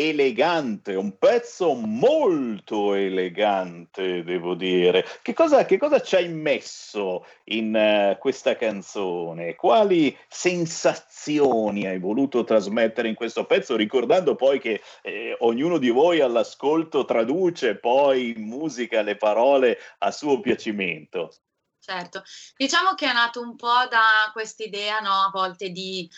[0.00, 5.04] Elegante, un pezzo molto elegante, devo dire.
[5.22, 9.56] Che cosa, che cosa ci hai messo in eh, questa canzone?
[9.56, 16.20] Quali sensazioni hai voluto trasmettere in questo pezzo, ricordando poi che eh, ognuno di voi
[16.20, 21.32] all'ascolto traduce poi in musica le parole a suo piacimento?
[21.80, 22.22] Certo,
[22.56, 26.08] diciamo che è nato un po' da quest'idea, no, a volte di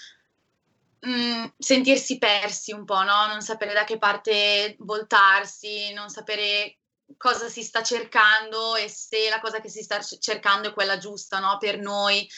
[1.06, 3.26] mm, sentirsi persi un po', no?
[3.26, 6.78] Non sapere da che parte voltarsi, non sapere
[7.16, 11.38] cosa si sta cercando e se la cosa che si sta cercando è quella giusta,
[11.38, 11.56] no?
[11.58, 12.28] Per noi.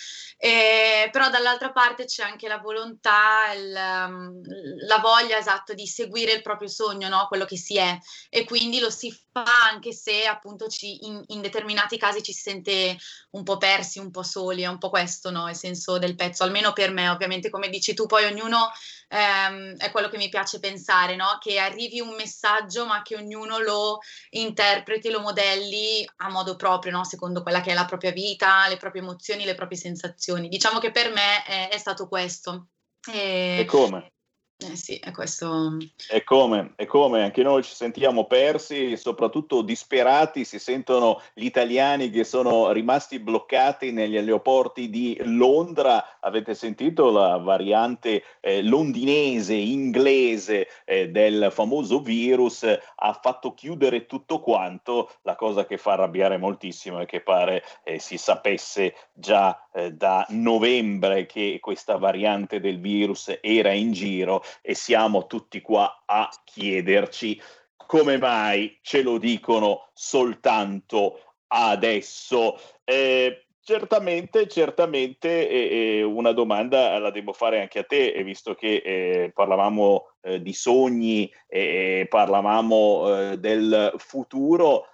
[0.44, 4.40] Eh, però dall'altra parte c'è anche la volontà, il, um,
[4.88, 7.26] la voglia esatto di seguire il proprio sogno, no?
[7.28, 7.96] Quello che si è
[8.28, 12.40] e quindi lo si fa anche se appunto ci, in, in determinati casi ci si
[12.40, 12.96] sente
[13.30, 15.48] un po' persi, un po' soli, è un po' questo no?
[15.48, 18.70] il senso del pezzo, almeno per me ovviamente come dici tu, poi ognuno
[19.08, 21.38] ehm, è quello che mi piace pensare, no?
[21.40, 27.42] che arrivi un messaggio ma che ognuno lo interpreti, lo modelli a modo proprio, secondo
[27.42, 30.31] quella che è la propria vita, le proprie emozioni, le proprie sensazioni.
[30.40, 32.68] Diciamo che per me è, è stato questo.
[33.10, 34.12] E, E come?
[34.70, 35.76] eh sì, è questo.
[36.08, 36.72] E come?
[36.76, 37.22] E come?
[37.22, 43.18] Anche noi ci sentiamo persi e soprattutto disperati, si sentono gli italiani che sono rimasti
[43.18, 46.18] bloccati negli aeroporti di Londra.
[46.20, 52.62] Avete sentito la variante eh, londinese, inglese eh, del famoso virus?
[52.62, 57.98] Ha fatto chiudere tutto quanto, la cosa che fa arrabbiare moltissimo è che pare eh,
[57.98, 64.74] si sapesse già eh, da novembre che questa variante del virus era in giro e
[64.74, 67.40] siamo tutti qua a chiederci
[67.76, 72.58] come mai ce lo dicono soltanto adesso.
[72.84, 78.82] Eh, Certamente, certamente, e, e una domanda la devo fare anche a te, visto che
[78.84, 84.88] eh, parlavamo eh, di sogni e parlavamo eh, del futuro.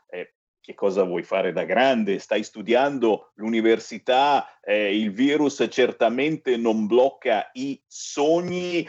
[0.69, 2.19] Eh, che cosa vuoi fare da grande?
[2.19, 8.87] Stai studiando l'università, eh, il virus certamente non blocca i sogni.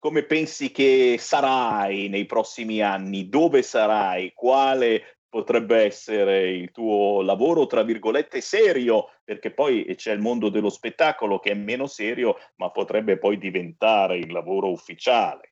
[0.00, 3.28] come pensi che sarai nei prossimi anni?
[3.28, 4.32] Dove sarai?
[4.32, 10.70] Quale potrebbe essere il tuo lavoro, tra virgolette, serio, perché poi c'è il mondo dello
[10.70, 15.47] spettacolo che è meno serio, ma potrebbe poi diventare il lavoro ufficiale.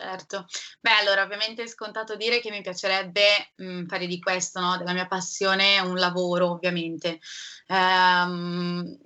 [0.00, 0.46] Certo,
[0.80, 4.76] beh allora ovviamente è scontato dire che mi piacerebbe mh, fare di questo, no?
[4.76, 7.18] della mia passione un lavoro ovviamente.
[7.66, 8.96] Ehm,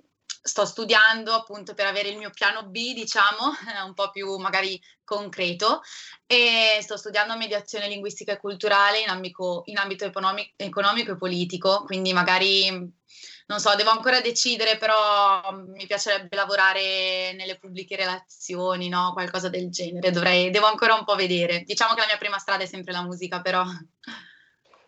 [0.45, 3.53] sto studiando appunto per avere il mio piano B, diciamo,
[3.85, 5.81] un po' più magari concreto,
[6.25, 11.83] e sto studiando mediazione linguistica e culturale in ambito, in ambito economico, economico e politico,
[11.85, 12.91] quindi magari
[13.45, 19.11] non so, devo ancora decidere, però mi piacerebbe lavorare nelle pubbliche relazioni, no?
[19.13, 20.11] Qualcosa del genere.
[20.11, 21.61] Dovrei, devo ancora un po' vedere.
[21.61, 23.63] Diciamo che la mia prima strada è sempre la musica, però.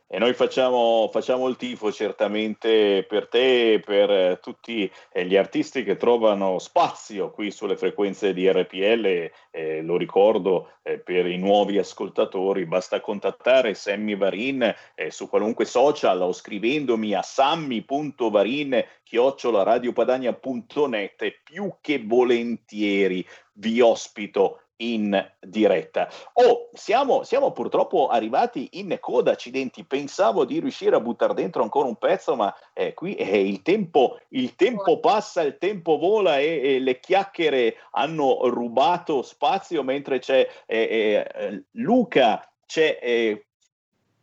[0.08, 5.84] E noi facciamo, facciamo, il tifo certamente per te e per tutti eh, gli artisti
[5.84, 9.32] che trovano spazio qui sulle frequenze di RPL.
[9.50, 15.66] Eh, lo ricordo eh, per i nuovi ascoltatori, basta contattare Sammy Varin eh, su qualunque
[15.66, 26.10] social o scrivendomi a sammy.varin chiocciolaradiopadania.net e più che volentieri vi ospito in diretta.
[26.34, 29.86] Oh, siamo, siamo, purtroppo arrivati in coda, accidenti.
[29.86, 34.20] Pensavo di riuscire a buttare dentro ancora un pezzo, ma eh, qui eh, il, tempo,
[34.30, 40.48] il, tempo, passa, il tempo vola e, e, le chiacchiere hanno rubato spazio mentre c'è
[40.66, 43.40] eh, eh Luca, c'è...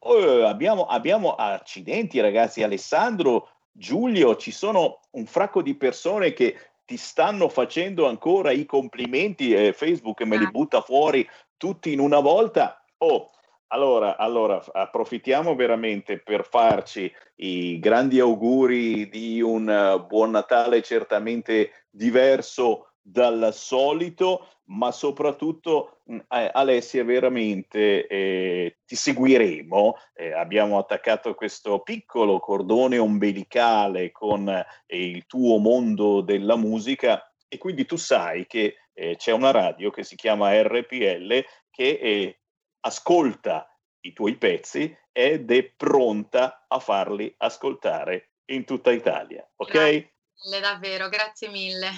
[0.05, 6.97] Oh, abbiamo, abbiamo accidenti ragazzi, Alessandro, Giulio, ci sono un fracco di persone che ti
[6.97, 10.51] stanno facendo ancora i complimenti e Facebook me li ah.
[10.51, 12.85] butta fuori tutti in una volta.
[12.99, 13.31] Oh,
[13.69, 21.87] allora, allora, approfittiamo veramente per farci i grandi auguri di un uh, buon Natale certamente
[21.89, 29.97] diverso dal solito, ma soprattutto mh, eh, Alessia veramente eh, ti seguiremo.
[30.15, 37.59] Eh, abbiamo attaccato questo piccolo cordone ombelicale con eh, il tuo mondo della musica e
[37.59, 42.41] quindi tu sai che eh, c'è una radio che si chiama RPL che eh,
[42.81, 43.67] ascolta
[44.05, 49.47] i tuoi pezzi ed è pronta a farli ascoltare in tutta Italia.
[49.57, 49.73] Ok?
[49.73, 51.91] Grazie, davvero, grazie mille.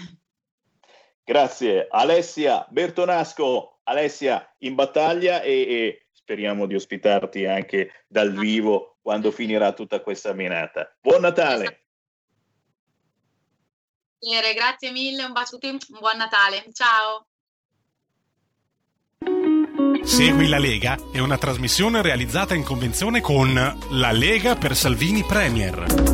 [1.25, 9.31] Grazie Alessia Bertonasco, Alessia in battaglia e, e speriamo di ospitarti anche dal vivo quando
[9.31, 10.95] finirà tutta questa menata.
[11.01, 11.81] Buon Natale!
[14.55, 17.27] Grazie mille, un bacio a tutti, un buon Natale, ciao!
[20.03, 23.55] Segui la Lega è una trasmissione realizzata in convenzione con
[23.91, 26.14] La Lega per Salvini Premier.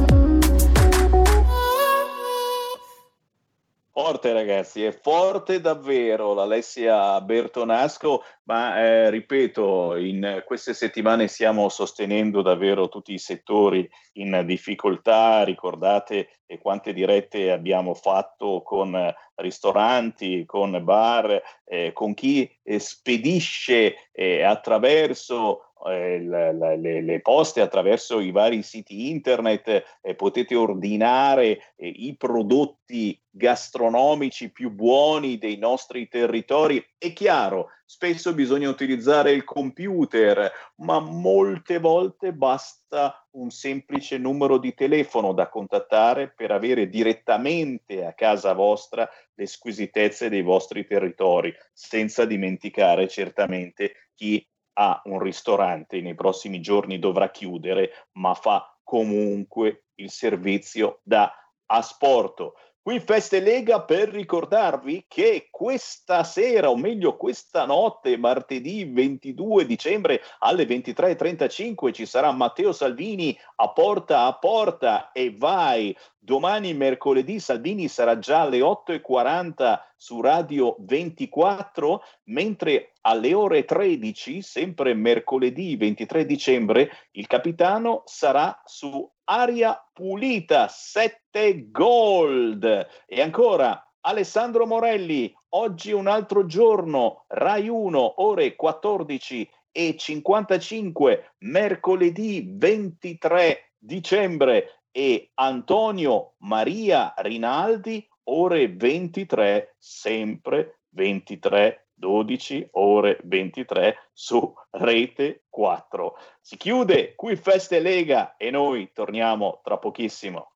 [3.93, 12.41] Forte ragazzi, è forte davvero l'Alessia Bertonasco, ma eh, ripeto, in queste settimane stiamo sostenendo
[12.41, 16.29] davvero tutti i settori in difficoltà, ricordate
[16.61, 24.11] quante dirette abbiamo fatto con ristoranti, con bar, eh, con chi eh, spedisce
[24.45, 31.89] attraverso eh, le, le, le, poste attraverso i vari siti internet, eh, potete ordinare eh,
[31.89, 36.85] i prodotti gastronomici più buoni dei nostri territori.
[36.99, 44.75] È chiaro, spesso bisogna utilizzare il computer, ma molte volte basta un semplice numero di
[44.75, 52.25] telefono da contattare per avere direttamente a casa vostra le squisitezze dei vostri territori, senza
[52.25, 54.45] dimenticare certamente chi
[54.81, 61.31] ha un ristorante nei prossimi giorni dovrà chiudere, ma fa comunque il servizio da
[61.67, 62.55] asporto.
[62.83, 70.23] Qui Feste Lega per ricordarvi che questa sera, o meglio questa notte, martedì 22 dicembre
[70.39, 75.95] alle 23.35 ci sarà Matteo Salvini a porta a porta e vai.
[76.23, 84.93] Domani mercoledì Salvini sarà già alle 8.40 su Radio 24, mentre alle ore 13, sempre
[84.93, 92.87] mercoledì 23 dicembre, il capitano sarà su Aria Pulita 7 Gold.
[93.07, 102.45] E ancora Alessandro Morelli, oggi un altro giorno, Rai 1, ore 14 e 55, mercoledì
[102.47, 115.45] 23 dicembre e Antonio Maria Rinaldi, ore 23, sempre 23 12 ore 23 su Rete
[115.51, 116.17] 4.
[116.41, 120.53] Si chiude qui Feste Lega e noi torniamo tra pochissimo.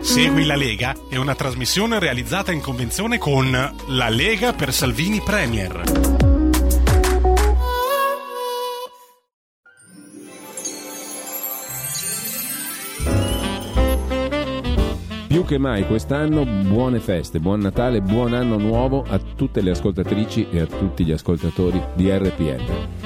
[0.00, 6.35] Segui la Lega è una trasmissione realizzata in convenzione con La Lega per Salvini Premier.
[15.36, 20.48] Più che mai quest'anno buone feste, buon Natale, buon anno nuovo a tutte le ascoltatrici
[20.50, 23.05] e a tutti gli ascoltatori di RPL.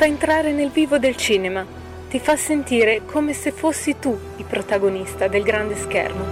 [0.00, 1.62] Fa entrare nel vivo del cinema,
[2.08, 6.24] ti fa sentire come se fossi tu il protagonista del grande schermo.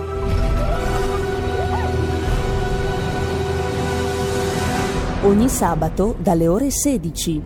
[5.21, 7.43] Ogni sabato dalle ore 16.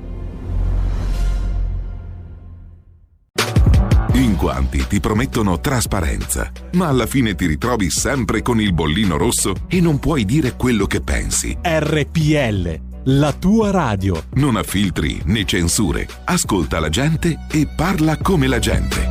[4.13, 9.55] In quanti ti promettono trasparenza, ma alla fine ti ritrovi sempre con il bollino rosso
[9.67, 11.59] e non puoi dire quello che pensi.
[11.61, 14.23] RPL, la tua radio.
[14.35, 16.07] Non ha filtri né censure.
[16.25, 19.11] Ascolta la gente e parla come la gente.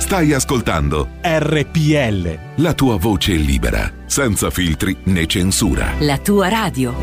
[0.00, 2.62] Stai ascoltando RPL.
[2.62, 5.92] la tua voce libera, senza filtri né censura.
[6.00, 6.94] La tua radio.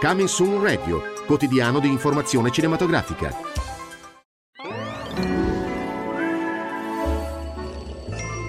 [0.00, 3.55] Coming Soon Radio, quotidiano di informazione cinematografica.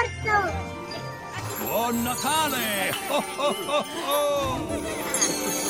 [0.00, 0.40] Orso!
[1.60, 2.92] Buon Natale!
[3.10, 3.56] Oh, oh,
[4.06, 5.69] oh,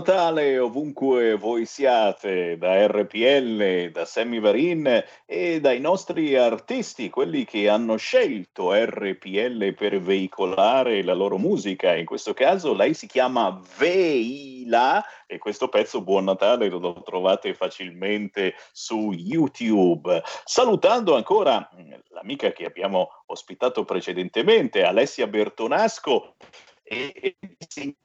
[0.00, 7.68] Natale ovunque voi siate, da RPL, da Sammy Varin e dai nostri artisti, quelli che
[7.68, 11.94] hanno scelto RPL per veicolare la loro musica.
[11.94, 18.54] In questo caso lei si chiama Veila e questo pezzo Buon Natale lo trovate facilmente
[18.72, 20.22] su YouTube.
[20.44, 26.36] Salutando ancora mm, l'amica che abbiamo ospitato precedentemente, Alessia Bertonasco,
[26.82, 27.36] e
[27.68, 27.96] che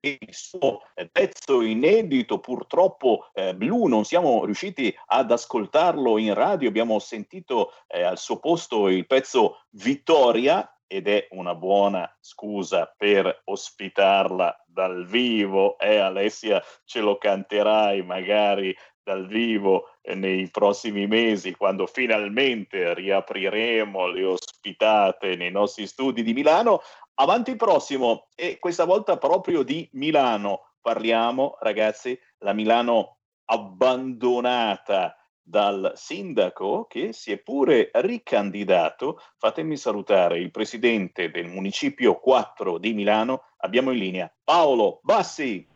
[0.00, 6.98] il suo pezzo inedito, purtroppo eh, blu, non siamo riusciti ad ascoltarlo in radio, abbiamo
[6.98, 14.64] sentito eh, al suo posto il pezzo Vittoria ed è una buona scusa per ospitarla
[14.66, 15.78] dal vivo.
[15.78, 24.06] Eh, Alessia, ce lo canterai magari dal vivo eh, nei prossimi mesi, quando finalmente riapriremo
[24.06, 26.80] le ospitate nei nostri studi di Milano.
[27.20, 30.74] Avanti prossimo, e questa volta proprio di Milano.
[30.80, 33.16] Parliamo, ragazzi, la Milano
[33.46, 39.20] abbandonata dal sindaco che si è pure ricandidato.
[39.36, 43.46] Fatemi salutare il presidente del municipio 4 di Milano.
[43.58, 45.66] Abbiamo in linea Paolo Bassi.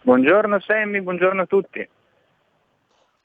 [0.00, 1.86] Buongiorno Sammy, buongiorno a tutti.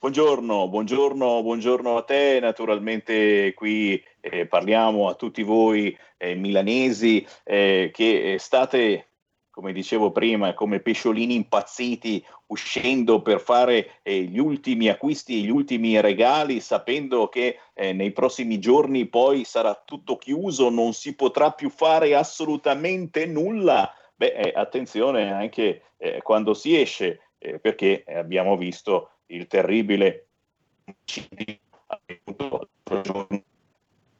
[0.01, 2.39] Buongiorno, buongiorno, buongiorno a te.
[2.39, 9.09] Naturalmente qui eh, parliamo a tutti voi eh, milanesi eh, che state
[9.51, 16.01] come dicevo prima, come pesciolini impazziti uscendo per fare eh, gli ultimi acquisti, gli ultimi
[16.01, 21.69] regali, sapendo che eh, nei prossimi giorni poi sarà tutto chiuso, non si potrà più
[21.69, 23.93] fare assolutamente nulla.
[24.15, 30.27] Beh, eh, attenzione anche eh, quando si esce, eh, perché abbiamo visto il terribile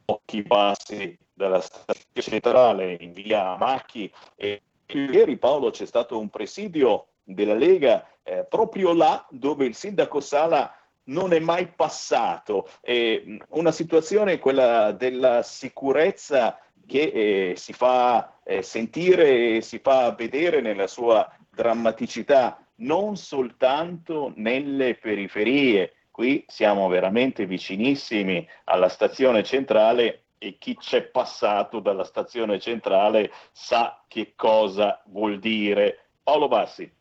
[0.06, 7.08] pochi passi dalla stazione centrale in via Macchi e Ieri Paolo c'è stato un presidio
[7.24, 12.70] della Lega eh, proprio là dove il sindaco Sala non è mai passato.
[12.82, 20.12] Eh, una situazione, quella della sicurezza che eh, si fa eh, sentire e si fa
[20.12, 25.94] vedere nella sua drammaticità, non soltanto nelle periferie.
[26.12, 34.04] Qui siamo veramente vicinissimi alla stazione centrale e chi c'è passato dalla stazione centrale sa
[34.08, 36.00] che cosa vuol dire.
[36.24, 36.92] Paolo Bassi.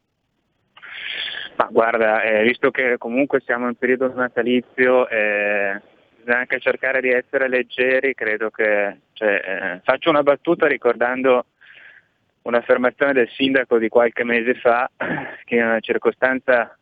[1.56, 5.80] Ma guarda, eh, visto che comunque siamo in periodo natalizio, eh,
[6.16, 11.46] bisogna anche cercare di essere leggeri, credo che cioè, eh, faccio una battuta ricordando
[12.42, 14.90] un'affermazione del sindaco di qualche mese fa,
[15.44, 16.76] che in una circostanza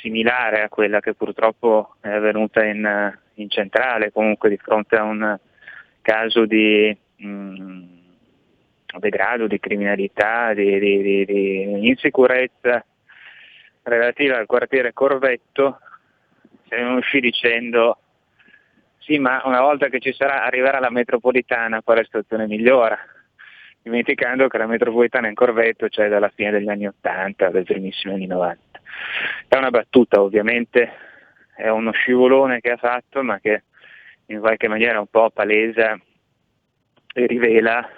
[0.00, 5.38] similare a quella che purtroppo è avvenuta in, in centrale, comunque di fronte a un
[6.00, 7.84] caso di mh,
[8.98, 12.84] degrado, di criminalità, di, di, di, di, insicurezza
[13.82, 15.80] relativa al quartiere Corvetto,
[16.68, 17.98] se ne uscì dicendo
[18.98, 22.98] sì ma una volta che ci sarà arriverà la metropolitana quale situazione migliora,
[23.82, 28.26] dimenticando che la metropolitana in Corvetto c'è dalla fine degli anni 80, dai primissimi anni
[28.26, 28.80] 90.
[29.48, 30.92] È una battuta ovviamente,
[31.56, 33.62] è uno scivolone che ha fatto ma che
[34.26, 35.98] in qualche maniera un po' palesa
[37.12, 37.88] e rivela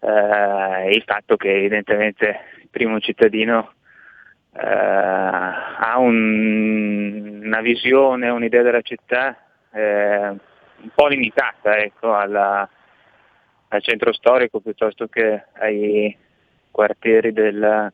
[0.00, 3.72] eh, il fatto che evidentemente il primo cittadino
[4.52, 9.36] eh, ha un, una visione, un'idea della città
[9.72, 12.68] eh, un po' limitata ecco, alla,
[13.74, 16.16] al centro storico piuttosto che ai
[16.70, 17.92] quartieri del,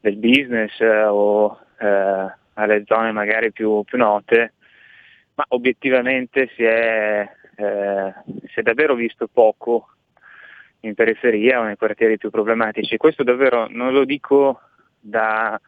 [0.00, 4.52] del business o eh, alle zone magari più, più note
[5.34, 8.14] ma obiettivamente si è, eh,
[8.46, 9.90] si è davvero visto poco
[10.80, 12.96] in periferia o nei quartieri più problematici.
[12.96, 14.60] Questo davvero non lo dico
[14.98, 15.60] da,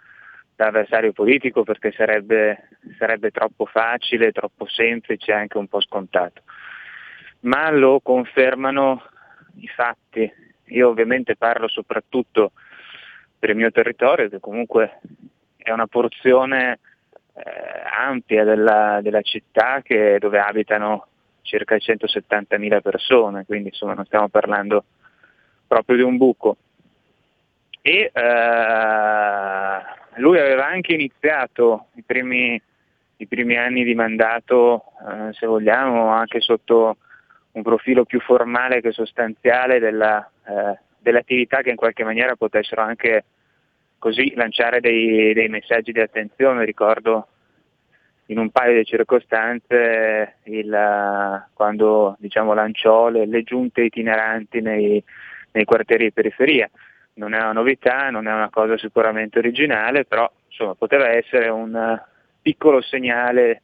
[0.56, 6.42] da avversario politico perché sarebbe, sarebbe troppo facile, troppo semplice e anche un po' scontato,
[7.40, 9.02] ma lo confermano
[9.60, 10.30] i fatti.
[10.66, 12.52] Io ovviamente parlo soprattutto
[13.38, 15.00] per il mio territorio, che comunque
[15.56, 16.80] è una porzione
[17.34, 17.42] eh,
[17.96, 21.06] ampia della, della città che, dove abitano
[21.42, 24.84] circa 170.000 persone, quindi insomma non stiamo parlando
[25.66, 26.56] proprio di un buco.
[27.80, 29.80] E eh,
[30.16, 32.60] lui aveva anche iniziato i primi,
[33.16, 36.98] i primi anni di mandato, eh, se vogliamo, anche sotto
[37.58, 43.24] un profilo più formale che sostanziale della, eh, dell'attività che in qualche maniera potessero anche
[43.98, 46.64] così lanciare dei, dei messaggi di attenzione.
[46.64, 47.28] Ricordo
[48.26, 55.02] in un paio di circostanze il, quando diciamo, lanciò le, le, giunte itineranti nei,
[55.52, 56.70] nei, quartieri di periferia.
[57.14, 62.00] Non è una novità, non è una cosa sicuramente originale, però insomma, poteva essere un
[62.40, 63.62] piccolo segnale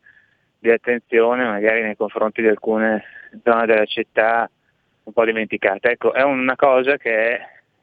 [0.64, 3.04] di attenzione magari nei confronti di alcune
[3.42, 4.50] zone della città
[5.02, 5.90] un po' dimenticate.
[5.90, 7.38] Ecco, è una cosa che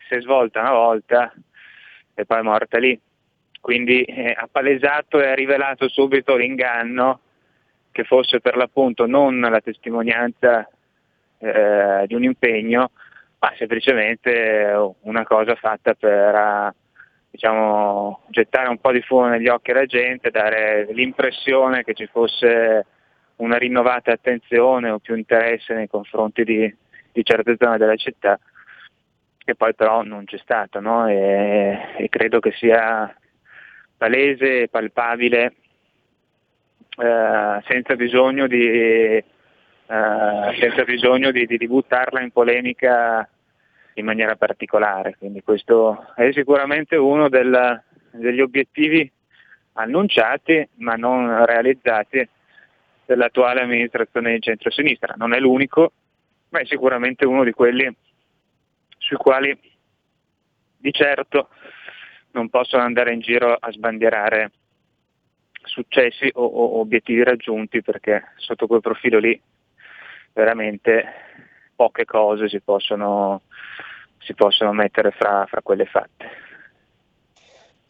[0.08, 1.32] si è svolta una volta
[2.16, 3.00] e poi è morta lì.
[3.60, 7.20] Quindi eh, ha palesato e ha rivelato subito l'inganno
[7.92, 10.68] che fosse per l'appunto non la testimonianza
[11.38, 12.90] eh, di un impegno,
[13.38, 16.74] ma semplicemente una cosa fatta per
[17.32, 22.86] diciamo, gettare un po' di fumo negli occhi alla gente, dare l'impressione che ci fosse
[23.38, 26.76] una rinnovata attenzione o più interesse nei confronti di,
[27.12, 28.40] di certe zone della città
[29.44, 31.08] che poi però non c'è stato no?
[31.08, 33.14] e, e, credo che sia
[33.98, 35.56] palese e palpabile
[36.98, 39.24] eh, senza bisogno, di, eh,
[40.60, 43.28] senza bisogno di, di, di, buttarla in polemica
[43.96, 45.16] in maniera particolare.
[45.18, 47.82] Quindi questo è sicuramente uno del,
[48.12, 49.10] degli obiettivi
[49.74, 52.28] annunciati ma non realizzati
[53.06, 55.16] dell'attuale amministrazione di centrosinistra.
[55.18, 55.92] Non è l'unico,
[56.50, 57.94] ma è sicuramente uno di quelli
[58.98, 59.58] sui quali
[60.78, 61.50] di certo
[62.32, 64.52] non possono andare in giro a sbandierare
[65.64, 69.40] successi o, o obiettivi raggiunti perché sotto quel profilo lì
[70.34, 71.06] veramente
[71.76, 73.42] poche cose si possono,
[74.20, 76.50] si possono mettere fra, fra quelle fatte.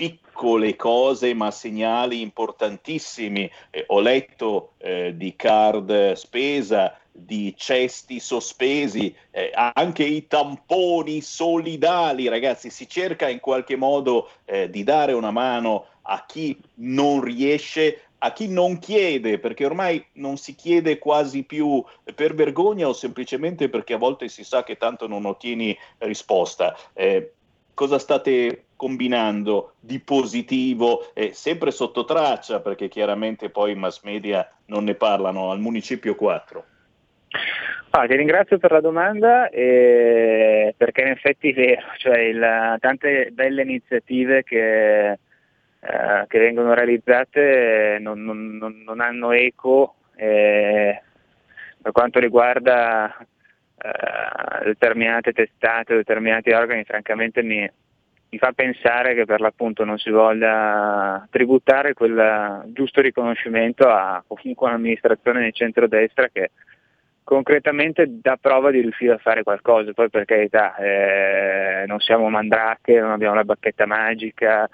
[0.00, 3.50] piccole cose ma segnali importantissimi.
[3.68, 12.28] Eh, ho letto eh, di card spesa, di cesti sospesi, eh, anche i tamponi solidali,
[12.28, 18.04] ragazzi, si cerca in qualche modo eh, di dare una mano a chi non riesce,
[18.20, 21.84] a chi non chiede, perché ormai non si chiede quasi più
[22.14, 26.74] per vergogna o semplicemente perché a volte si sa che tanto non ottieni risposta.
[26.94, 27.34] Eh,
[27.74, 34.50] cosa state combinando di positivo, eh, sempre sotto traccia, perché chiaramente poi i mass media
[34.68, 36.64] non ne parlano, al Municipio 4?
[37.90, 43.28] Ah, ti ringrazio per la domanda eh, perché in effetti è vero, cioè il, tante
[43.32, 45.18] belle iniziative che, eh,
[46.26, 56.50] che vengono realizzate non, non, non hanno eco per quanto riguarda eh, determinate testate, determinati
[56.50, 57.70] organi, francamente mi,
[58.32, 64.68] mi fa pensare che per l'appunto non si voglia tributare quel giusto riconoscimento a comunque
[64.68, 66.50] un'amministrazione di centrodestra che
[67.24, 73.00] concretamente dà prova di riuscire a fare qualcosa, poi per carità eh, non siamo mandrache,
[73.00, 74.68] non abbiamo la bacchetta magica,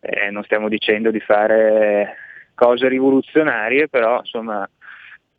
[0.00, 2.14] eh, non stiamo dicendo di fare
[2.54, 4.68] cose rivoluzionarie, però insomma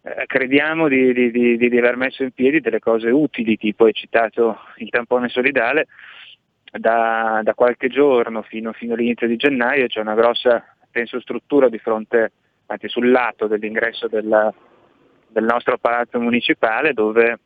[0.04, 3.94] eh, crediamo di, di, di, di, aver messo in piedi delle cose utili, tipo hai
[3.94, 5.88] citato il tampone solidale,
[6.72, 11.78] da, da qualche giorno fino, fino, all'inizio di gennaio c'è una grossa penso, struttura di
[11.80, 12.32] fronte,
[12.68, 14.54] anzi sul lato dell'ingresso della,
[15.28, 17.40] del nostro palazzo municipale dove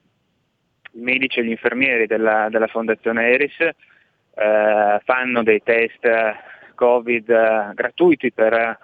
[0.92, 6.08] i medici e gli infermieri della, della Fondazione Eris eh, fanno dei test
[6.76, 8.80] Covid eh, gratuiti per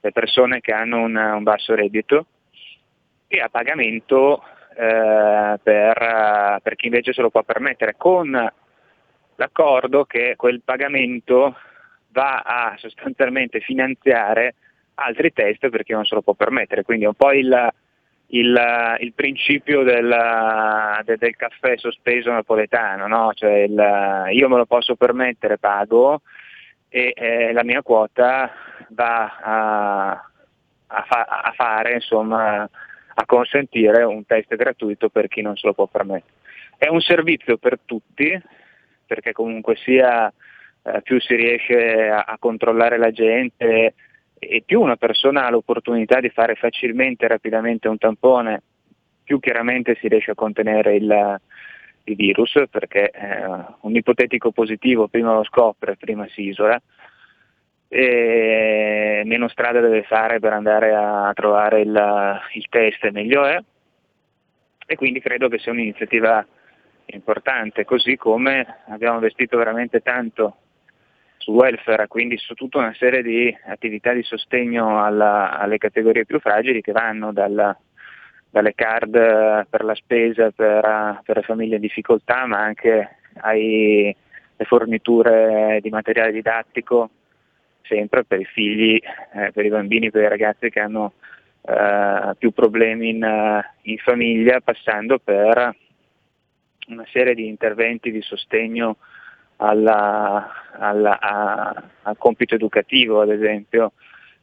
[0.00, 2.26] le persone che hanno un, un basso reddito
[3.28, 4.42] e a pagamento
[4.76, 8.52] eh, per, per, chi invece se lo può permettere, con
[9.36, 11.56] l'accordo che quel pagamento
[12.08, 14.54] va a sostanzialmente finanziare
[14.94, 17.72] altri test per chi non se lo può permettere, quindi è un po' il,
[18.28, 20.14] il, il principio del,
[21.04, 23.32] del, del, caffè sospeso napoletano, no?
[23.34, 26.20] cioè il, io me lo posso permettere, pago
[26.88, 28.50] e eh, la mia quota
[28.90, 30.10] va a,
[30.86, 32.68] a, fa, a, fare, insomma,
[33.14, 36.34] a consentire un test gratuito per chi non se lo può permettere.
[36.76, 38.38] È un servizio per tutti,
[39.12, 40.32] perché comunque sia
[40.82, 43.92] eh, più si riesce a, a controllare la gente,
[44.38, 48.62] e più una persona ha l'opportunità di fare facilmente e rapidamente un tampone,
[49.22, 51.40] più chiaramente si riesce a contenere il,
[52.04, 53.44] il virus, perché eh,
[53.80, 56.80] un ipotetico positivo prima lo scopre, prima si isola,
[57.88, 63.58] e meno strada deve fare per andare a trovare il, il test, meglio è.
[64.86, 66.46] E quindi credo che sia un'iniziativa
[67.06, 70.56] importante, così come abbiamo investito veramente tanto
[71.42, 76.38] sul welfare, quindi su tutta una serie di attività di sostegno alla, alle categorie più
[76.38, 77.76] fragili che vanno dalla,
[78.48, 84.14] dalle card per la spesa per, per, le famiglie in difficoltà, ma anche alle
[84.58, 87.10] forniture di materiale didattico,
[87.82, 89.00] sempre per i figli,
[89.34, 91.14] eh, per i bambini, per i ragazzi che hanno
[91.62, 95.74] eh, più problemi in, in famiglia, passando per
[96.88, 98.96] una serie di interventi di sostegno
[99.56, 103.92] alla, alla, a, al compito educativo, ad esempio,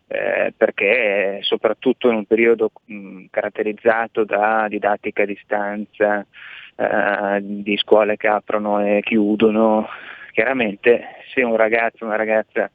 [0.07, 6.25] eh, perché soprattutto in un periodo mh, caratterizzato da didattica a distanza,
[6.75, 9.87] eh, di scuole che aprono e chiudono,
[10.31, 12.71] chiaramente se un ragazzo o una ragazza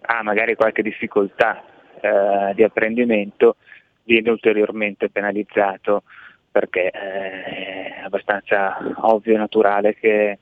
[0.00, 1.62] ha magari qualche difficoltà
[2.00, 3.56] eh, di apprendimento,
[4.04, 6.04] viene ulteriormente penalizzato
[6.50, 10.38] perché eh, è abbastanza ovvio e naturale che,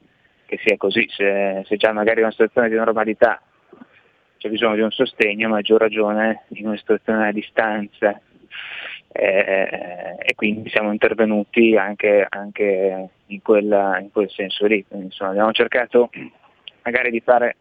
[0.47, 3.41] che sia così, se, se già magari in una situazione di normalità
[4.39, 8.21] c'è bisogno di un sostegno, maggior ragione in una situazione a distanza.
[9.09, 14.85] Eh, e quindi siamo intervenuti anche, anche in, quella, in, quel senso lì.
[14.87, 16.11] Quindi, insomma, abbiamo cercato
[16.83, 17.57] magari di fare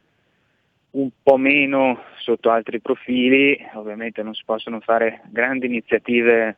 [0.92, 6.58] un po' meno sotto altri profili, ovviamente non si possono fare grandi iniziative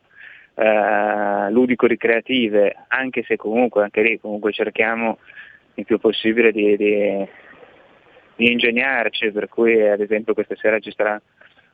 [0.60, 5.20] eh, ludico-ricreative, anche se comunque anche lì comunque cerchiamo
[5.76, 7.28] il più possibile di, di,
[8.36, 11.22] di ingegnarci, per cui ad esempio questa sera ci sarà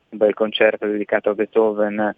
[0.09, 2.13] un bel concerto dedicato a Beethoven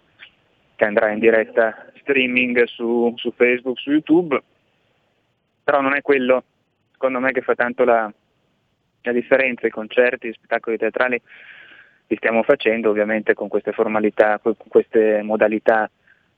[0.74, 4.42] che andrà in diretta streaming su, su Facebook, su YouTube,
[5.62, 6.42] però non è quello
[6.90, 8.12] secondo me che fa tanto la,
[9.02, 11.20] la differenza, i concerti, gli spettacoli teatrali
[12.08, 15.88] li stiamo facendo ovviamente con queste formalità, con queste modalità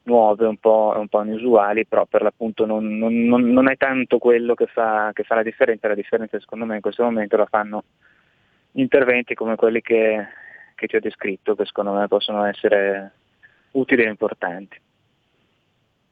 [0.09, 4.55] nuove, un po', un po inusuali, però per l'appunto non, non, non, è tanto quello
[4.55, 7.85] che fa, che fa la differenza, la differenza secondo me in questo momento la fanno
[8.73, 10.27] interventi come quelli che,
[10.75, 13.13] che ti ho descritto, che secondo me possono essere
[13.73, 14.81] utili e importanti.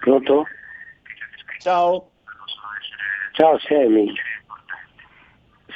[0.00, 0.44] Pronto?
[1.60, 2.10] Ciao.
[3.32, 4.14] Ciao Sammy.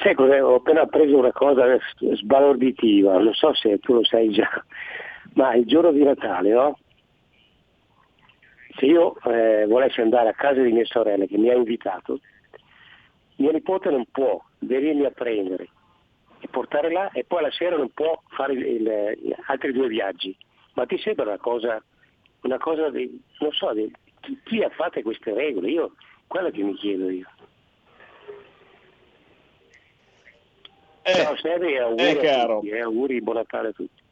[0.03, 0.43] Sai cos'è?
[0.43, 4.49] Ho appena preso una cosa sbalorditiva, non so se tu lo sai già,
[5.35, 6.79] ma il giorno di Natale, no?
[8.77, 12.21] Se io eh, volessi andare a casa di mia sorella che mi ha invitato,
[13.37, 15.69] mia nipote non può venirmi a prendere
[16.41, 20.35] e portare là e poi la sera non può fare il, il, altri due viaggi.
[20.75, 21.83] Ma ti sembra una cosa,
[22.43, 23.93] una cosa di, non so, di,
[24.45, 25.69] chi ha fatto queste regole?
[25.71, 25.93] Io,
[26.27, 27.27] quello che mi chiedo io.
[31.03, 32.61] Eh, Ciao Seri, auguri, eh, caro.
[32.61, 34.03] tutti, eh, auguri, buon Natale a tutti.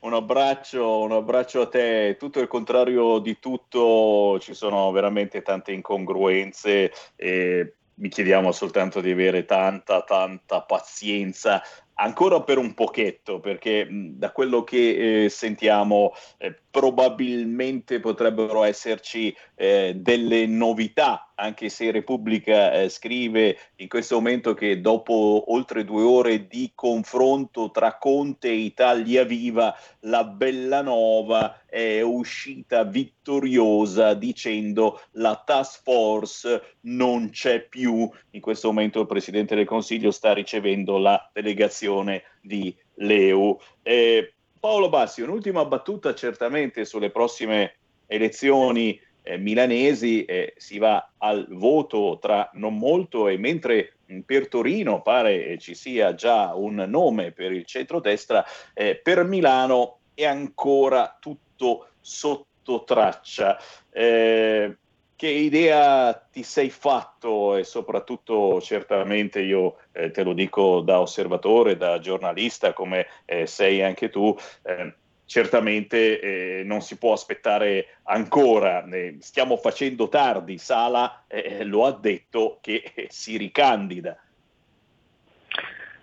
[0.00, 2.16] Un abbraccio, un abbraccio a te.
[2.18, 9.10] Tutto il contrario di tutto, ci sono veramente tante incongruenze e vi chiediamo soltanto di
[9.10, 11.62] avere tanta, tanta pazienza
[11.94, 19.92] ancora per un pochetto, perché da quello che eh, sentiamo eh, probabilmente potrebbero esserci eh,
[19.94, 26.46] delle novità anche se Repubblica eh, scrive in questo momento che dopo oltre due ore
[26.46, 35.82] di confronto tra Conte e Italia Viva, la Bellanova è uscita vittoriosa dicendo la task
[35.82, 38.08] force non c'è più.
[38.30, 43.58] In questo momento il Presidente del Consiglio sta ricevendo la delegazione di Leu.
[43.82, 47.76] Eh, Paolo Bassi, un'ultima battuta certamente sulle prossime
[48.06, 49.00] elezioni
[49.30, 53.94] eh, milanesi eh, si va al voto tra non molto e mentre
[54.26, 58.44] per Torino pare ci sia già un nome per il centrodestra,
[58.74, 63.56] eh, per Milano è ancora tutto sotto traccia.
[63.90, 64.76] Eh,
[65.20, 71.76] che idea ti sei fatto e soprattutto certamente io eh, te lo dico da osservatore,
[71.76, 74.94] da giornalista come eh, sei anche tu, eh,
[75.30, 81.92] certamente eh, non si può aspettare ancora, eh, stiamo facendo tardi, Sala eh, lo ha
[81.92, 84.18] detto che si ricandida.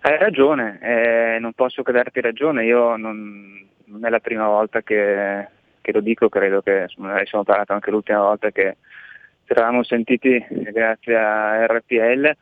[0.00, 4.80] Hai ragione, eh, non posso che darti ragione, io non, non è la prima volta
[4.80, 5.46] che,
[5.82, 8.78] che, lo dico, credo che ne siamo parlato anche l'ultima volta che
[9.44, 12.34] ci eravamo sentiti grazie a RPL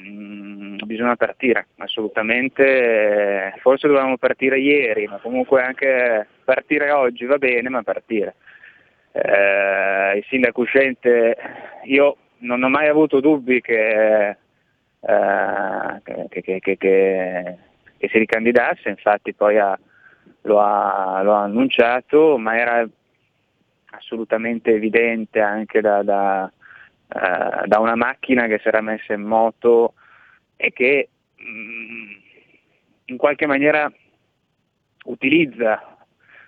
[0.00, 3.54] Mm, bisogna partire, assolutamente.
[3.60, 8.34] Forse dovevamo partire ieri, ma comunque anche partire oggi va bene, ma partire.
[9.12, 11.36] Eh, il sindaco uscente,
[11.84, 14.36] io non ho mai avuto dubbi che, eh,
[16.02, 19.78] che, che, che si ricandidasse, infatti poi ha,
[20.42, 22.86] lo, ha, lo, ha, annunciato, ma era
[23.90, 26.52] assolutamente evidente anche da, da
[27.08, 29.94] eh, da una macchina che si era messa in moto
[30.56, 32.10] e che mh, mm,
[33.06, 33.90] in qualche maniera
[35.04, 35.96] utilizza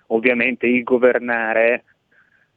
[0.07, 1.83] ovviamente il governare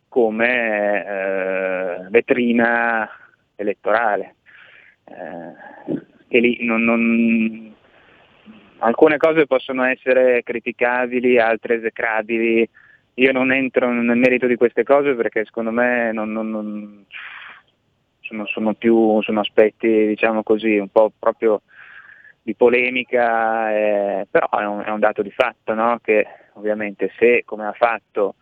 [0.08, 3.08] come eh, vetrina
[3.54, 4.36] elettorale.
[5.04, 5.98] Eh,
[6.28, 7.74] e lì non, non,
[8.78, 12.68] alcune cose possono essere criticabili, altre esecrabili.
[13.14, 17.04] Io non entro nel merito di queste cose perché secondo me non, non
[18.30, 21.62] sono, sono più sono aspetti diciamo così un po' proprio
[22.42, 25.98] di polemica, eh, però è un, è un, dato di fatto no?
[26.02, 28.36] che ovviamente se come ha fatto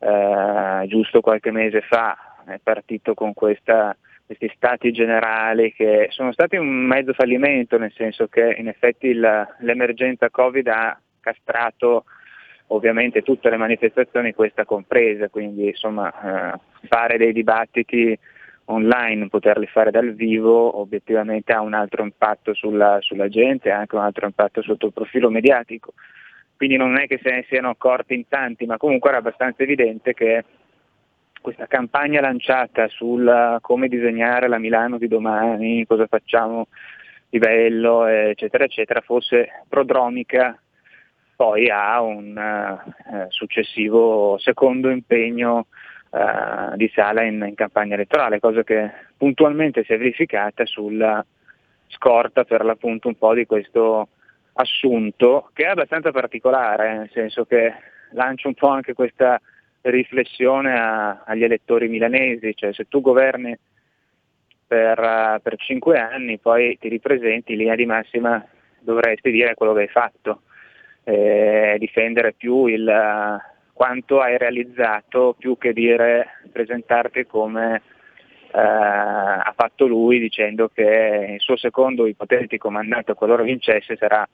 [0.00, 2.16] eh, giusto qualche mese fa
[2.46, 3.96] è partito con questa
[4.26, 9.48] questi stati generali che sono stati un mezzo fallimento, nel senso che in effetti il,
[9.60, 12.04] l'emergenza Covid ha castrato
[12.66, 16.58] ovviamente tutte le manifestazioni, questa compresa, quindi insomma eh,
[16.88, 18.18] fare dei dibattiti
[18.70, 23.94] online, poterli fare dal vivo, obiettivamente ha un altro impatto sulla, sulla gente, ha anche
[23.94, 25.92] un altro impatto sotto il profilo mediatico.
[26.56, 30.12] Quindi non è che se ne siano accorti in tanti, ma comunque era abbastanza evidente
[30.12, 30.44] che
[31.40, 36.66] questa campagna lanciata sul come disegnare la Milano di domani, cosa facciamo
[37.30, 40.60] di bello, eccetera, eccetera, fosse prodromica
[41.36, 45.66] poi a un uh, successivo secondo impegno
[46.10, 51.24] uh, di Sala in, in, campagna elettorale, cosa che puntualmente si è verificata sulla
[51.88, 54.08] scorta per l'appunto un po' di questo
[54.54, 57.72] assunto che è abbastanza particolare, nel senso che
[58.12, 59.40] lancia un po' anche questa
[59.82, 63.56] riflessione a, agli elettori milanesi, cioè se tu governi
[64.66, 68.44] per, uh, per, cinque anni, poi ti ripresenti in linea di massima
[68.80, 70.42] dovresti dire quello che hai fatto,
[71.04, 72.86] eh, difendere più il
[73.78, 77.80] quanto hai realizzato più che dire presentarti come
[78.50, 84.28] uh, ha fatto lui dicendo che il suo secondo ipotetico mandato qualora vincesse sarà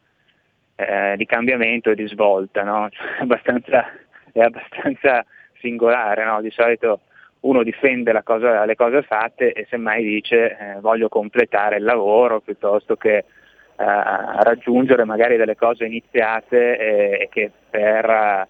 [1.16, 2.88] di cambiamento e di svolta, no?
[2.90, 3.84] cioè, abbastanza,
[4.32, 5.26] è abbastanza
[5.60, 6.40] singolare, no?
[6.40, 7.00] di solito
[7.40, 12.96] uno difende cosa, le cose fatte e semmai dice eh, voglio completare il lavoro piuttosto
[12.96, 13.24] che eh,
[13.76, 18.48] raggiungere magari delle cose iniziate e, e che per eh,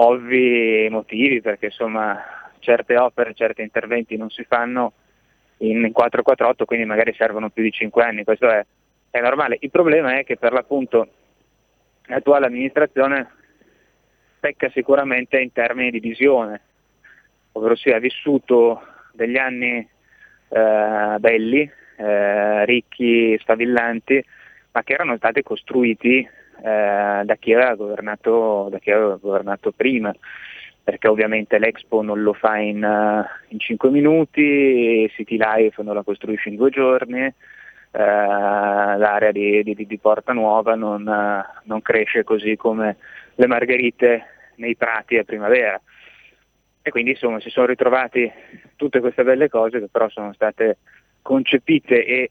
[0.00, 2.22] ovvi motivi, perché insomma
[2.58, 4.92] certe opere, certi interventi non si fanno
[5.58, 8.64] in 448, quindi magari servono più di 5 anni, questo è,
[9.10, 9.56] è normale.
[9.60, 11.08] Il problema è che per l'appunto
[12.06, 13.30] l'attuale amministrazione
[14.38, 16.60] pecca sicuramente in termini di visione,
[17.52, 18.80] ovvero sia ha vissuto
[19.12, 19.78] degli anni
[20.48, 24.24] eh, belli, eh, ricchi, stavillanti,
[24.70, 26.28] ma che erano stati costruiti
[26.62, 30.14] eh, da, chi governato, da, chi aveva governato, prima,
[30.82, 36.02] perché ovviamente l'Expo non lo fa in, uh, in 5 minuti, City Life non la
[36.02, 37.32] costruisce in due giorni, uh,
[37.92, 42.96] l'area di, di, di, Porta Nuova non, uh, non cresce così come
[43.34, 44.24] le margherite
[44.56, 45.78] nei prati a primavera.
[46.80, 48.30] E quindi insomma si sono ritrovati
[48.76, 50.78] tutte queste belle cose che però sono state
[51.20, 52.30] concepite e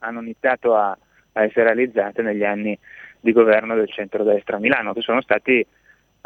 [0.00, 0.98] hanno iniziato a,
[1.32, 2.76] a essere realizzate negli anni
[3.24, 5.66] di governo del centrodestra a Milano, che sono stati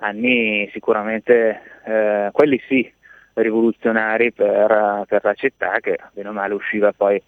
[0.00, 2.92] anni sicuramente, eh, quelli sì,
[3.34, 7.22] rivoluzionari per, per, la città, che bene o male usciva poi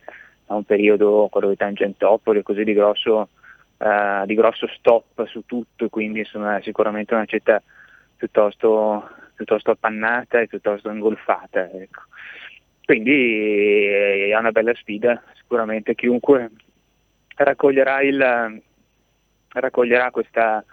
[0.46, 3.28] a un periodo, quello di Tangentopoli, così di grosso
[3.76, 7.62] uh, di grosso stop su tutto, quindi insomma, sicuramente una città
[8.16, 11.70] piuttosto, piuttosto appannata e piuttosto ingolfata.
[11.70, 12.02] Ecco.
[12.84, 16.50] Quindi è una bella sfida, sicuramente chiunque
[17.36, 18.62] raccoglierà, il,
[19.52, 20.64] raccoglierà questa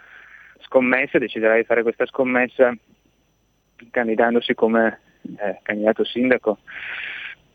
[0.59, 2.73] scommessa, deciderà di fare questa scommessa
[3.91, 4.99] candidandosi come
[5.37, 6.59] eh, candidato sindaco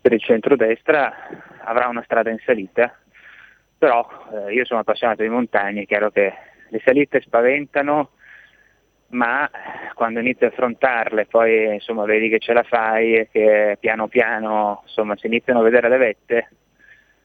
[0.03, 1.15] per il centrodestra
[1.61, 2.95] avrà una strada in salita.
[3.79, 6.33] Però eh, io sono appassionato di montagne, è chiaro che
[6.69, 8.11] le salite spaventano,
[9.09, 9.49] ma
[9.95, 14.83] quando inizi a affrontarle poi insomma, vedi che ce la fai e che piano piano
[14.85, 16.49] insomma, si iniziano a vedere le vette,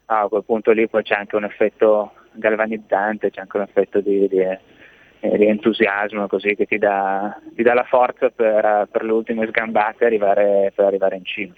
[0.05, 4.27] a quel punto lì poi c'è anche un effetto galvanizzante, c'è anche un effetto di,
[4.27, 9.11] di, eh, di entusiasmo così che ti dà, ti dà la forza per, per, le
[9.11, 11.53] ultime sgambate arrivare, per arrivare in cima.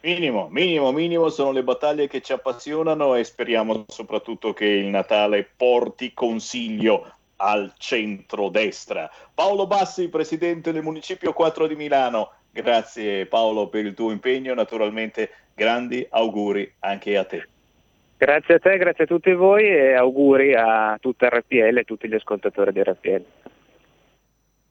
[0.00, 5.48] Minimo, minimo, minimo sono le battaglie che ci appassionano e speriamo soprattutto che il Natale
[5.56, 9.08] porti consiglio al centro-destra.
[9.32, 15.30] Paolo Bassi, presidente del Municipio 4 di Milano, grazie Paolo per il tuo impegno, naturalmente
[15.54, 17.48] grandi auguri anche a te.
[18.24, 22.14] Grazie a te, grazie a tutti voi e auguri a tutta RPL e tutti gli
[22.14, 23.24] ascoltatori di RPL.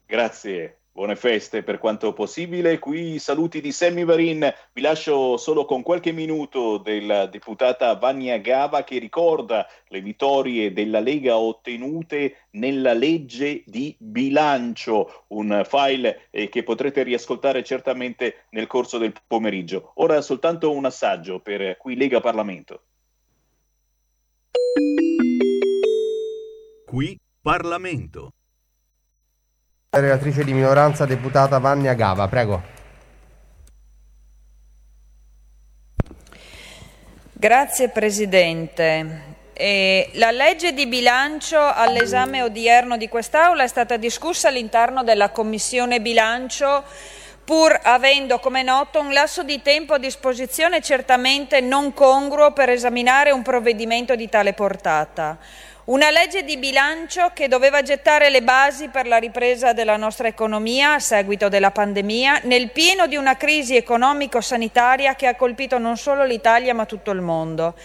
[0.06, 0.78] Grazie.
[0.90, 2.80] Buone feste per quanto possibile.
[2.80, 4.50] Qui saluti di Sammy Varin.
[4.72, 11.02] Vi lascio solo con qualche minuto della deputata Vania Gava che ricorda le vittorie della
[11.02, 18.98] Lega ottenute nella legge di bilancio, un file eh, che potrete riascoltare certamente nel corso
[18.98, 19.92] del pomeriggio.
[19.96, 22.84] Ora soltanto un assaggio per qui Lega Parlamento.
[26.86, 28.34] Qui Parlamento.
[29.90, 32.62] Relatrice di minoranza, deputata Vannia Gava, prego.
[37.32, 39.30] Grazie Presidente.
[39.54, 46.02] E la legge di bilancio all'esame odierno di quest'Aula è stata discussa all'interno della Commissione
[46.02, 46.84] bilancio
[47.52, 53.32] pur avendo, come noto, un lasso di tempo a disposizione certamente non congruo per esaminare
[53.32, 55.38] un provvedimento di tale portata.
[55.84, 60.94] Una legge di bilancio che doveva gettare le basi per la ripresa della nostra economia
[60.94, 66.24] a seguito della pandemia, nel pieno di una crisi economico-sanitaria che ha colpito non solo
[66.24, 67.76] l'Italia ma tutto il mondo.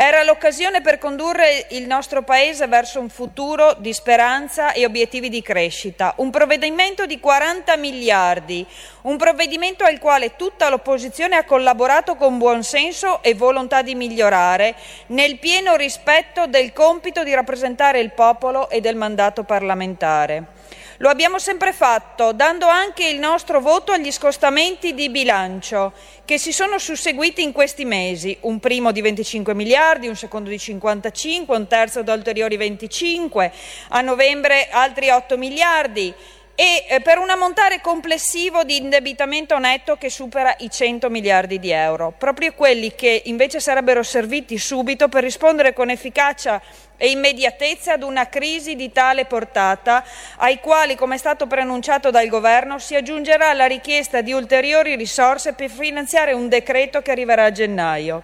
[0.00, 5.42] Era l'occasione per condurre il nostro Paese verso un futuro di speranza e obiettivi di
[5.42, 6.12] crescita.
[6.18, 8.64] Un provvedimento di 40 miliardi,
[9.02, 14.76] un provvedimento al quale tutta l'opposizione ha collaborato con buonsenso e volontà di migliorare,
[15.06, 20.57] nel pieno rispetto del compito di rappresentare il popolo e del mandato parlamentare.
[21.00, 25.92] Lo abbiamo sempre fatto, dando anche il nostro voto agli scostamenti di bilancio
[26.24, 30.58] che si sono susseguiti in questi mesi, un primo di 25 miliardi, un secondo di
[30.58, 33.52] 55, un terzo da ulteriori 25,
[33.90, 36.12] a novembre altri 8 miliardi.
[36.56, 41.70] E eh, per un ammontare complessivo di indebitamento netto che supera i 100 miliardi di
[41.70, 46.60] euro, proprio quelli che invece sarebbero serviti subito per rispondere con efficacia
[46.98, 50.04] e immediatezza ad una crisi di tale portata,
[50.36, 55.54] ai quali, come è stato preannunciato dal Governo, si aggiungerà la richiesta di ulteriori risorse
[55.54, 58.22] per finanziare un decreto che arriverà a gennaio.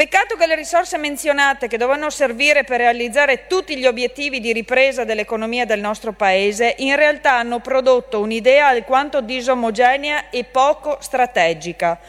[0.00, 5.04] Peccato che le risorse menzionate, che dovevano servire per realizzare tutti gli obiettivi di ripresa
[5.04, 12.00] dell'economia del nostro Paese, in realtà hanno prodotto un'idea alquanto disomogenea e poco strategica.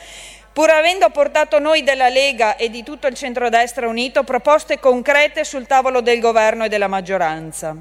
[0.53, 5.65] Pur avendo portato noi della Lega e di tutto il centrodestra unito proposte concrete sul
[5.65, 7.75] tavolo del governo e della maggioranza.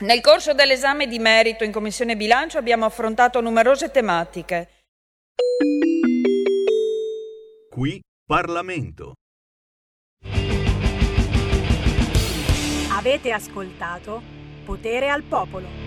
[0.00, 4.68] Nel corso dell'esame di merito in Commissione Bilancio abbiamo affrontato numerose tematiche.
[7.70, 9.14] Qui Parlamento.
[12.90, 14.22] Avete ascoltato
[14.64, 15.83] Potere al Popolo.